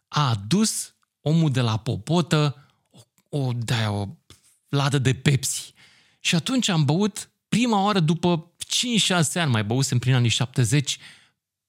a 0.09 0.29
adus 0.29 0.95
omul 1.21 1.51
de 1.51 1.61
la 1.61 1.77
Popotă 1.77 2.68
o, 3.29 3.53
de 3.53 3.75
o 3.89 4.07
ladă 4.69 4.99
de 4.99 5.15
Pepsi. 5.15 5.75
Și 6.21 6.35
atunci 6.35 6.69
am 6.69 6.85
băut 6.85 7.31
prima 7.49 7.83
oară 7.83 8.01
după 8.01 8.53
5-6 9.19 9.33
ani, 9.35 9.51
mai 9.51 9.65
băusem 9.65 9.99
prin 9.99 10.15
anii 10.15 10.29
70, 10.29 10.99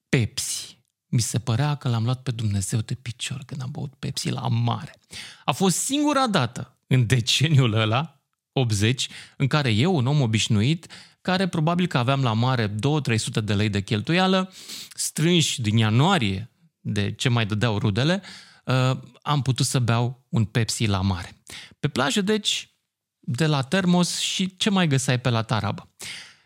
Pepsi. 0.09 0.77
Mi 1.05 1.21
se 1.21 1.39
părea 1.39 1.75
că 1.75 1.89
l-am 1.89 2.03
luat 2.03 2.21
pe 2.21 2.31
Dumnezeu 2.31 2.79
de 2.79 2.93
picior 2.93 3.43
când 3.45 3.61
am 3.61 3.71
băut 3.71 3.93
Pepsi 3.99 4.29
la 4.29 4.47
mare. 4.47 4.95
A 5.45 5.51
fost 5.51 5.77
singura 5.77 6.27
dată 6.27 6.77
în 6.87 7.05
deceniul 7.05 7.73
ăla, 7.73 8.21
80, 8.51 9.07
în 9.37 9.47
care 9.47 9.71
eu, 9.71 9.95
un 9.95 10.07
om 10.07 10.21
obișnuit, 10.21 10.87
care 11.21 11.47
probabil 11.47 11.87
că 11.87 11.97
aveam 11.97 12.23
la 12.23 12.33
mare 12.33 12.67
2-300 12.67 12.75
de 13.43 13.53
lei 13.53 13.69
de 13.69 13.81
cheltuială, 13.81 14.53
strânși 14.93 15.61
din 15.61 15.77
ianuarie 15.77 16.51
de 16.79 17.11
ce 17.11 17.29
mai 17.29 17.45
dădeau 17.45 17.77
rudele, 17.77 18.21
uh, 18.23 18.48
am 19.21 19.41
putut 19.41 19.65
să 19.65 19.79
beau 19.79 20.25
un 20.29 20.45
Pepsi 20.45 20.85
la 20.85 21.01
mare. 21.01 21.35
Pe 21.79 21.87
plajă, 21.87 22.21
deci, 22.21 22.69
de 23.19 23.45
la 23.45 23.61
termos 23.61 24.19
și 24.19 24.57
ce 24.57 24.69
mai 24.69 24.87
găseai 24.87 25.19
pe 25.19 25.29
la 25.29 25.41
tarabă. 25.41 25.89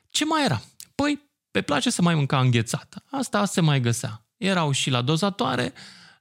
Ce 0.10 0.26
mai 0.26 0.44
era? 0.44 0.62
Păi, 0.96 1.20
pe 1.52 1.62
plajă 1.62 1.90
se 1.90 2.02
mai 2.02 2.16
mânca 2.16 2.40
înghețată. 2.40 3.04
Asta 3.12 3.46
se 3.46 3.62
mai 3.62 3.82
găsea. 3.82 4.26
Erau 4.38 4.72
și 4.72 4.90
la 4.90 5.02
dozatoare, 5.02 5.74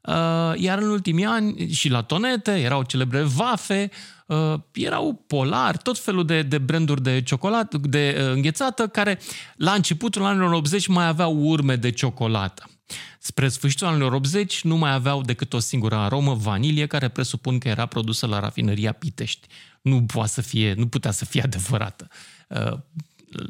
uh, 0.03 0.53
iar 0.57 0.79
în 0.79 0.91
ultimii 0.91 1.25
ani 1.25 1.71
și 1.71 1.89
la 1.89 2.03
tonete, 2.03 2.61
erau 2.61 2.83
celebre 2.83 3.23
vafe, 3.23 3.91
uh, 4.27 4.55
erau 4.73 5.25
polar, 5.27 5.77
tot 5.77 5.99
felul 5.99 6.27
de, 6.27 6.43
de 6.43 6.59
branduri 6.59 7.03
de 7.03 7.23
ciocolată, 7.23 7.79
de 7.83 8.17
uh, 8.19 8.33
înghețată, 8.33 8.89
care 8.89 9.19
la 9.57 9.73
începutul 9.73 10.25
anilor 10.25 10.53
80 10.53 10.87
mai 10.87 11.07
aveau 11.07 11.37
urme 11.37 11.77
de 11.77 11.91
ciocolată. 11.91 12.72
Spre 13.19 13.49
sfârșitul 13.49 13.87
anilor 13.87 14.13
80 14.13 14.63
nu 14.63 14.77
mai 14.77 14.93
aveau 14.93 15.21
decât 15.21 15.53
o 15.53 15.59
singură 15.59 15.97
aromă, 15.97 16.35
vanilie, 16.35 16.87
care 16.87 17.09
presupun 17.09 17.59
că 17.59 17.69
era 17.69 17.87
produsă 17.87 18.27
la 18.27 18.41
rafinăria 18.41 18.93
Pitești. 18.93 19.47
Nu, 19.83 20.03
poate 20.03 20.31
să 20.31 20.41
fie, 20.41 20.73
nu 20.73 20.89
putea 20.89 21.11
să 21.11 21.25
fie 21.25 21.43
adevărată. 21.43 22.09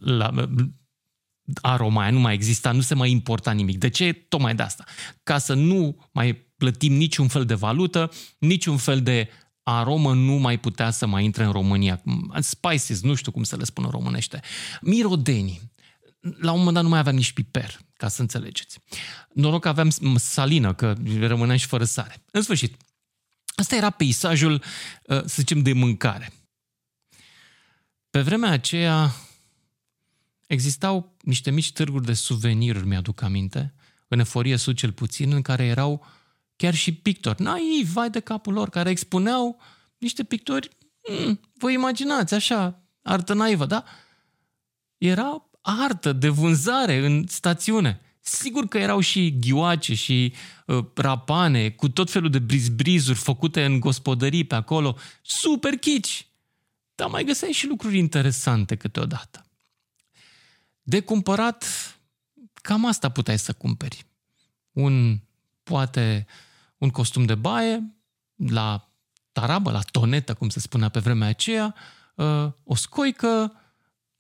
La, 0.00 0.30
aroma 1.60 2.00
aia 2.02 2.10
nu 2.10 2.20
mai 2.20 2.34
exista, 2.34 2.72
nu 2.72 2.80
se 2.80 2.94
mai 2.94 3.10
importa 3.10 3.52
nimic. 3.52 3.78
De 3.78 3.88
ce? 3.88 4.12
Tocmai 4.12 4.54
de 4.54 4.62
asta. 4.62 4.84
Ca 5.22 5.38
să 5.38 5.54
nu 5.54 6.08
mai 6.12 6.34
plătim 6.56 6.92
niciun 6.92 7.28
fel 7.28 7.44
de 7.44 7.54
valută, 7.54 8.10
niciun 8.38 8.76
fel 8.76 9.02
de 9.02 9.28
aromă 9.62 10.14
nu 10.14 10.32
mai 10.32 10.58
putea 10.58 10.90
să 10.90 11.06
mai 11.06 11.24
intre 11.24 11.44
în 11.44 11.52
România. 11.52 12.02
Spices, 12.38 13.02
nu 13.02 13.14
știu 13.14 13.32
cum 13.32 13.42
să 13.42 13.56
le 13.56 13.64
spun 13.64 13.84
în 13.84 13.90
românește. 13.90 14.40
Mirodenii. 14.80 15.71
La 16.38 16.52
un 16.52 16.58
moment 16.58 16.74
dat 16.74 16.82
nu 16.82 16.88
mai 16.88 16.98
aveam 16.98 17.14
nici 17.14 17.32
piper, 17.32 17.78
ca 17.96 18.08
să 18.08 18.20
înțelegeți. 18.20 18.78
Noroc 19.32 19.62
că 19.62 19.68
aveam 19.68 19.90
salină, 20.16 20.74
că 20.74 20.94
rămâneam 21.20 21.58
și 21.58 21.66
fără 21.66 21.85
sare. 21.85 22.22
În 22.30 22.42
sfârșit, 22.42 22.76
asta 23.54 23.76
era 23.76 23.90
peisajul, 23.90 24.52
uh, 24.52 25.20
să 25.20 25.35
zicem, 25.35 25.62
de 25.62 25.72
mâncare. 25.72 26.32
Pe 28.11 28.20
vremea 28.20 28.50
aceea, 28.50 29.14
Existau 30.52 31.16
niște 31.20 31.50
mici 31.50 31.72
târguri 31.72 32.04
de 32.04 32.12
suveniruri, 32.12 32.87
mi-aduc 32.87 33.20
aminte, 33.22 33.74
în 34.08 34.18
Eforie 34.18 34.56
Sud 34.56 34.76
cel 34.76 34.92
puțin, 34.92 35.32
în 35.32 35.42
care 35.42 35.64
erau 35.64 36.06
chiar 36.56 36.74
și 36.74 36.94
pictori, 36.94 37.42
naivi, 37.42 37.92
vai 37.92 38.11
de 38.11 38.20
capul 38.20 38.52
lor, 38.52 38.68
care 38.68 38.90
expuneau 38.90 39.61
niște 39.98 40.24
pictori, 40.24 40.68
mm, 41.08 41.40
vă 41.54 41.70
imaginați, 41.70 42.35
așa, 42.35 42.82
artă 43.02 43.35
naivă, 43.35 43.66
da? 43.66 43.85
Era 44.98 45.50
artă 45.62 46.12
de 46.12 46.29
vânzare 46.29 47.07
în 47.07 47.25
stațiune. 47.29 48.01
Sigur 48.20 48.66
că 48.66 48.79
erau 48.79 49.01
și 49.01 49.38
ghioace 49.40 49.94
și 49.94 50.35
uh, 50.66 50.85
rapane 50.94 51.70
cu 51.70 51.88
tot 51.88 52.11
felul 52.11 52.31
de 52.31 52.38
brizbrizuri 52.38 53.18
făcute 53.18 53.64
în 53.64 53.81
gospodării 53.81 54.44
pe 54.44 54.55
acolo, 54.55 54.96
super 55.22 55.72
chici. 55.75 56.27
Dar 56.94 57.09
mai 57.09 57.25
găseai 57.25 57.53
și 57.53 57.66
lucruri 57.66 57.98
interesante 57.98 58.77
câteodată. 58.77 59.46
De 60.83 61.01
cumpărat, 61.01 61.64
cam 62.55 62.87
asta 62.87 63.09
puteai 63.09 63.38
să 63.38 63.53
cumperi. 63.53 64.07
Un, 64.72 65.20
poate, 65.62 66.27
un 66.79 66.90
costum 66.90 67.25
de 67.25 67.35
baie, 67.35 67.96
la 68.37 68.90
tarabă, 69.33 69.70
la 69.70 69.81
tonetă, 69.90 70.35
cum 70.35 70.48
se 70.48 70.61
spunea 70.61 70.88
pe 70.88 71.01
vremea 71.01 71.29
aceea, 71.29 71.75
ă, 72.18 72.57
o 72.64 72.75
scoică 72.75 73.62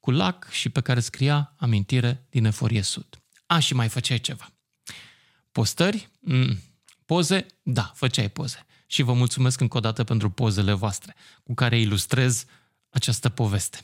cu 0.02 0.10
lac 0.10 0.50
și 0.50 0.68
pe 0.68 0.80
care 0.80 1.00
scria 1.00 1.54
amintire 1.56 2.26
din 2.30 2.44
Eforie 2.44 2.82
Sud. 2.82 3.22
A, 3.46 3.58
și 3.58 3.74
mai 3.74 3.88
făceai 3.88 4.18
ceva. 4.18 4.52
Postări? 5.52 6.08
Mm. 6.20 6.58
Poze? 7.06 7.46
Da, 7.62 7.92
făceai 7.94 8.28
poze. 8.28 8.66
Și 8.86 9.02
vă 9.02 9.12
mulțumesc 9.12 9.60
încă 9.60 9.76
o 9.76 9.80
dată 9.80 10.04
pentru 10.04 10.30
pozele 10.30 10.72
voastre, 10.72 11.14
cu 11.42 11.54
care 11.54 11.80
ilustrez 11.80 12.44
această 12.90 13.28
poveste. 13.28 13.78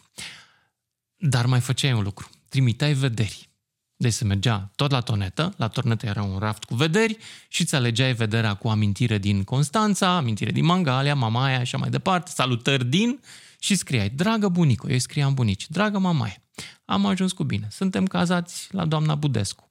Dar 1.16 1.46
mai 1.46 1.60
făceai 1.60 1.92
un 1.92 2.02
lucru 2.02 2.30
trimiteai 2.48 2.92
vederi. 2.92 3.48
Deci 3.96 4.12
se 4.12 4.24
mergea 4.24 4.70
tot 4.74 4.90
la 4.90 5.00
tonetă, 5.00 5.54
la 5.56 5.68
tonetă 5.68 6.06
era 6.06 6.22
un 6.22 6.38
raft 6.38 6.64
cu 6.64 6.74
vederi 6.74 7.18
și 7.48 7.60
îți 7.60 7.74
alegeai 7.74 8.14
vederea 8.14 8.54
cu 8.54 8.68
amintire 8.68 9.18
din 9.18 9.44
Constanța, 9.44 10.16
amintire 10.16 10.50
din 10.50 10.64
Mangalia, 10.64 11.14
Mamaia 11.14 11.56
și 11.56 11.60
așa 11.60 11.78
mai 11.78 11.90
departe, 11.90 12.30
salutări 12.34 12.84
din 12.84 13.20
și 13.58 13.74
scriai, 13.74 14.08
dragă 14.10 14.48
bunico, 14.48 14.86
eu 14.86 14.92
îi 14.92 15.00
scriam 15.00 15.34
bunici, 15.34 15.68
dragă 15.68 15.98
mamaie, 15.98 16.42
am 16.84 17.06
ajuns 17.06 17.32
cu 17.32 17.44
bine, 17.44 17.68
suntem 17.70 18.06
cazați 18.06 18.68
la 18.74 18.84
doamna 18.84 19.14
Budescu 19.14 19.68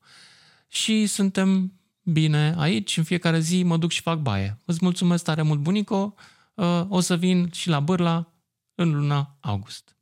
și 0.67 1.05
suntem 1.05 1.73
bine 2.03 2.55
aici, 2.57 2.97
în 2.97 3.03
fiecare 3.03 3.39
zi 3.39 3.63
mă 3.63 3.77
duc 3.77 3.91
și 3.91 4.01
fac 4.01 4.19
baie. 4.19 4.59
Îți 4.65 4.79
mulțumesc 4.81 5.23
tare 5.23 5.41
mult, 5.41 5.59
bunico, 5.59 6.13
uh, 6.53 6.83
o 6.87 6.99
să 6.99 7.17
vin 7.17 7.49
și 7.51 7.69
la 7.69 7.79
Bârla 7.79 8.33
în 8.75 8.93
luna 8.93 9.37
august. 9.39 9.95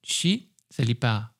Și 0.00 0.52
se 0.68 0.82
lipea 0.82 1.36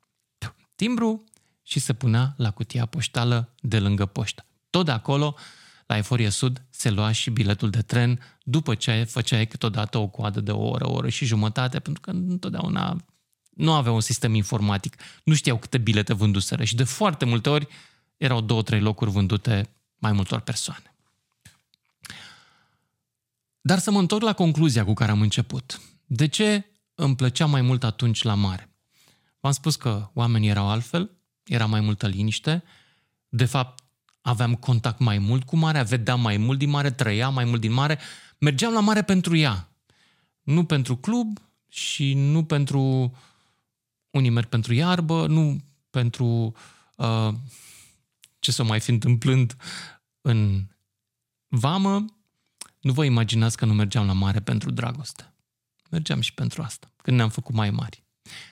timbru 0.76 1.24
și 1.62 1.78
se 1.78 1.92
punea 1.92 2.34
la 2.36 2.50
cutia 2.50 2.86
poștală 2.86 3.54
de 3.60 3.78
lângă 3.78 4.06
poștă. 4.06 4.44
Tot 4.70 4.84
de 4.84 4.90
acolo, 4.90 5.36
la 5.86 5.96
Eforie 5.96 6.28
Sud, 6.28 6.62
se 6.70 6.90
lua 6.90 7.12
și 7.12 7.30
biletul 7.30 7.70
de 7.70 7.82
tren 7.82 8.20
după 8.42 8.74
ce 8.74 9.04
făceai 9.04 9.46
câteodată 9.46 9.98
o 9.98 10.06
coadă 10.06 10.40
de 10.40 10.50
o 10.50 10.68
oră, 10.68 10.88
o 10.88 10.92
oră 10.92 11.08
și 11.08 11.24
jumătate, 11.24 11.78
pentru 11.78 12.00
că 12.00 12.10
întotdeauna 12.10 13.04
nu 13.50 13.72
avea 13.72 13.92
un 13.92 14.00
sistem 14.00 14.34
informatic, 14.34 14.96
nu 15.24 15.34
știau 15.34 15.58
câte 15.58 15.78
bilete 15.78 16.14
vânduseră 16.14 16.64
și 16.64 16.74
de 16.74 16.84
foarte 16.84 17.24
multe 17.24 17.48
ori 17.48 17.68
erau 18.16 18.40
două, 18.40 18.62
trei 18.62 18.80
locuri 18.80 19.10
vândute 19.10 19.70
mai 19.98 20.12
multor 20.12 20.40
persoane. 20.40 20.94
Dar 23.60 23.78
să 23.78 23.90
mă 23.90 23.98
întorc 23.98 24.22
la 24.22 24.32
concluzia 24.32 24.84
cu 24.84 24.92
care 24.92 25.10
am 25.10 25.20
început. 25.20 25.80
De 26.06 26.26
ce 26.26 26.64
îmi 26.94 27.16
plăcea 27.16 27.46
mai 27.46 27.60
mult 27.60 27.84
atunci 27.84 28.22
la 28.22 28.34
mare? 28.34 28.68
V-am 29.40 29.52
spus 29.52 29.76
că 29.76 30.10
oamenii 30.14 30.48
erau 30.48 30.68
altfel, 30.68 31.10
era 31.44 31.66
mai 31.66 31.80
multă 31.80 32.06
liniște, 32.06 32.62
de 33.28 33.44
fapt 33.44 33.83
aveam 34.26 34.54
contact 34.54 34.98
mai 34.98 35.18
mult 35.18 35.44
cu 35.44 35.56
marea, 35.56 35.82
vedeam 35.82 36.20
mai 36.20 36.36
mult 36.36 36.58
din 36.58 36.70
mare, 36.70 36.90
trăiam 36.90 37.34
mai 37.34 37.44
mult 37.44 37.60
din 37.60 37.72
mare, 37.72 37.98
mergeam 38.38 38.72
la 38.72 38.80
mare 38.80 39.02
pentru 39.02 39.36
ea. 39.36 39.68
Nu 40.42 40.64
pentru 40.64 40.96
club 40.96 41.38
și 41.68 42.14
nu 42.14 42.44
pentru... 42.44 43.14
Unii 44.10 44.30
merg 44.30 44.48
pentru 44.48 44.74
iarbă, 44.74 45.26
nu 45.26 45.60
pentru 45.90 46.54
uh, 46.96 47.34
ce 48.38 48.52
să 48.52 48.62
mai 48.62 48.80
fi 48.80 48.90
întâmplând 48.90 49.56
în 50.20 50.66
vamă. 51.48 52.04
Nu 52.80 52.92
vă 52.92 53.04
imaginați 53.04 53.56
că 53.56 53.64
nu 53.64 53.74
mergeam 53.74 54.06
la 54.06 54.12
mare 54.12 54.40
pentru 54.40 54.70
dragoste. 54.70 55.32
Mergeam 55.90 56.20
și 56.20 56.34
pentru 56.34 56.62
asta, 56.62 56.92
când 57.02 57.16
ne-am 57.16 57.28
făcut 57.28 57.54
mai 57.54 57.70
mari. 57.70 58.04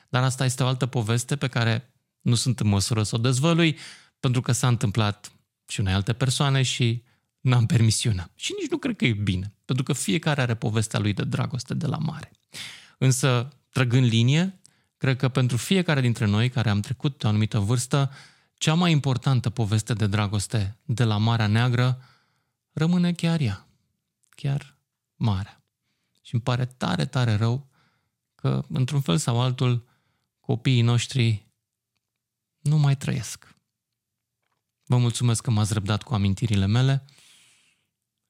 Dar 0.09 0.23
asta 0.23 0.45
este 0.45 0.63
o 0.63 0.67
altă 0.67 0.87
poveste 0.87 1.37
pe 1.37 1.49
care 1.49 1.93
nu 2.21 2.35
sunt 2.35 2.61
în 2.61 2.69
măsură 2.69 3.03
să 3.03 3.15
o 3.15 3.19
dezvălui, 3.19 3.79
pentru 4.21 4.41
că 4.41 4.53
s-a 4.53 4.69
întâmplat 4.69 5.33
și 5.73 5.81
unei 5.81 5.93
alte 5.93 6.13
persoane 6.13 6.63
și 6.63 7.03
n-am 7.41 7.67
permisiunea. 7.67 8.31
Și 8.35 8.55
nici 8.61 8.71
nu 8.71 8.77
cred 8.77 8.97
că 8.97 9.05
e 9.05 9.13
bine, 9.13 9.55
pentru 9.65 9.85
că 9.85 9.93
fiecare 9.93 10.41
are 10.41 10.55
povestea 10.55 10.99
lui 10.99 11.13
de 11.13 11.25
dragoste 11.25 11.75
de 11.75 11.87
la 11.87 11.97
mare. 11.97 12.31
Însă, 12.99 13.49
trăgând 13.71 14.07
linie, 14.07 14.61
cred 14.97 15.17
că 15.17 15.29
pentru 15.29 15.57
fiecare 15.57 16.01
dintre 16.01 16.25
noi 16.27 16.49
care 16.49 16.71
am 16.71 16.81
trecut 16.81 17.19
de 17.19 17.27
o 17.27 17.29
anumită 17.29 17.59
vârstă, 17.59 18.11
cea 18.55 18.75
mai 18.75 18.91
importantă 18.91 19.51
poveste 19.51 19.93
de 19.93 20.07
dragoste 20.07 20.79
de 20.85 21.05
la 21.05 21.17
Marea 21.17 21.47
Neagră 21.47 22.03
rămâne 22.73 23.13
chiar 23.13 23.41
ea, 23.41 23.67
chiar 24.31 24.77
marea. 25.15 25.65
Și 26.21 26.35
îmi 26.35 26.43
pare 26.43 26.65
tare, 26.65 27.07
tare 27.07 27.35
rău 27.35 27.69
că, 28.35 28.65
într-un 28.69 29.01
fel 29.01 29.17
sau 29.17 29.41
altul, 29.41 29.89
copiii 30.41 30.83
noștri 30.83 31.47
nu 32.59 32.79
mai 32.79 32.97
trăiesc. 32.97 33.57
Vă 34.85 34.97
mulțumesc 34.97 35.42
că 35.42 35.51
m-ați 35.51 35.73
răbdat 35.73 36.03
cu 36.03 36.14
amintirile 36.14 36.66
mele 36.66 37.05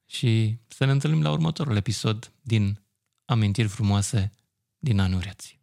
și 0.06 0.58
să 0.68 0.84
ne 0.84 0.90
întâlnim 0.90 1.22
la 1.22 1.30
următorul 1.30 1.76
episod 1.76 2.32
din 2.40 2.80
Amintiri 3.24 3.68
frumoase 3.68 4.32
din 4.78 4.98
anul 4.98 5.20
reții. 5.20 5.61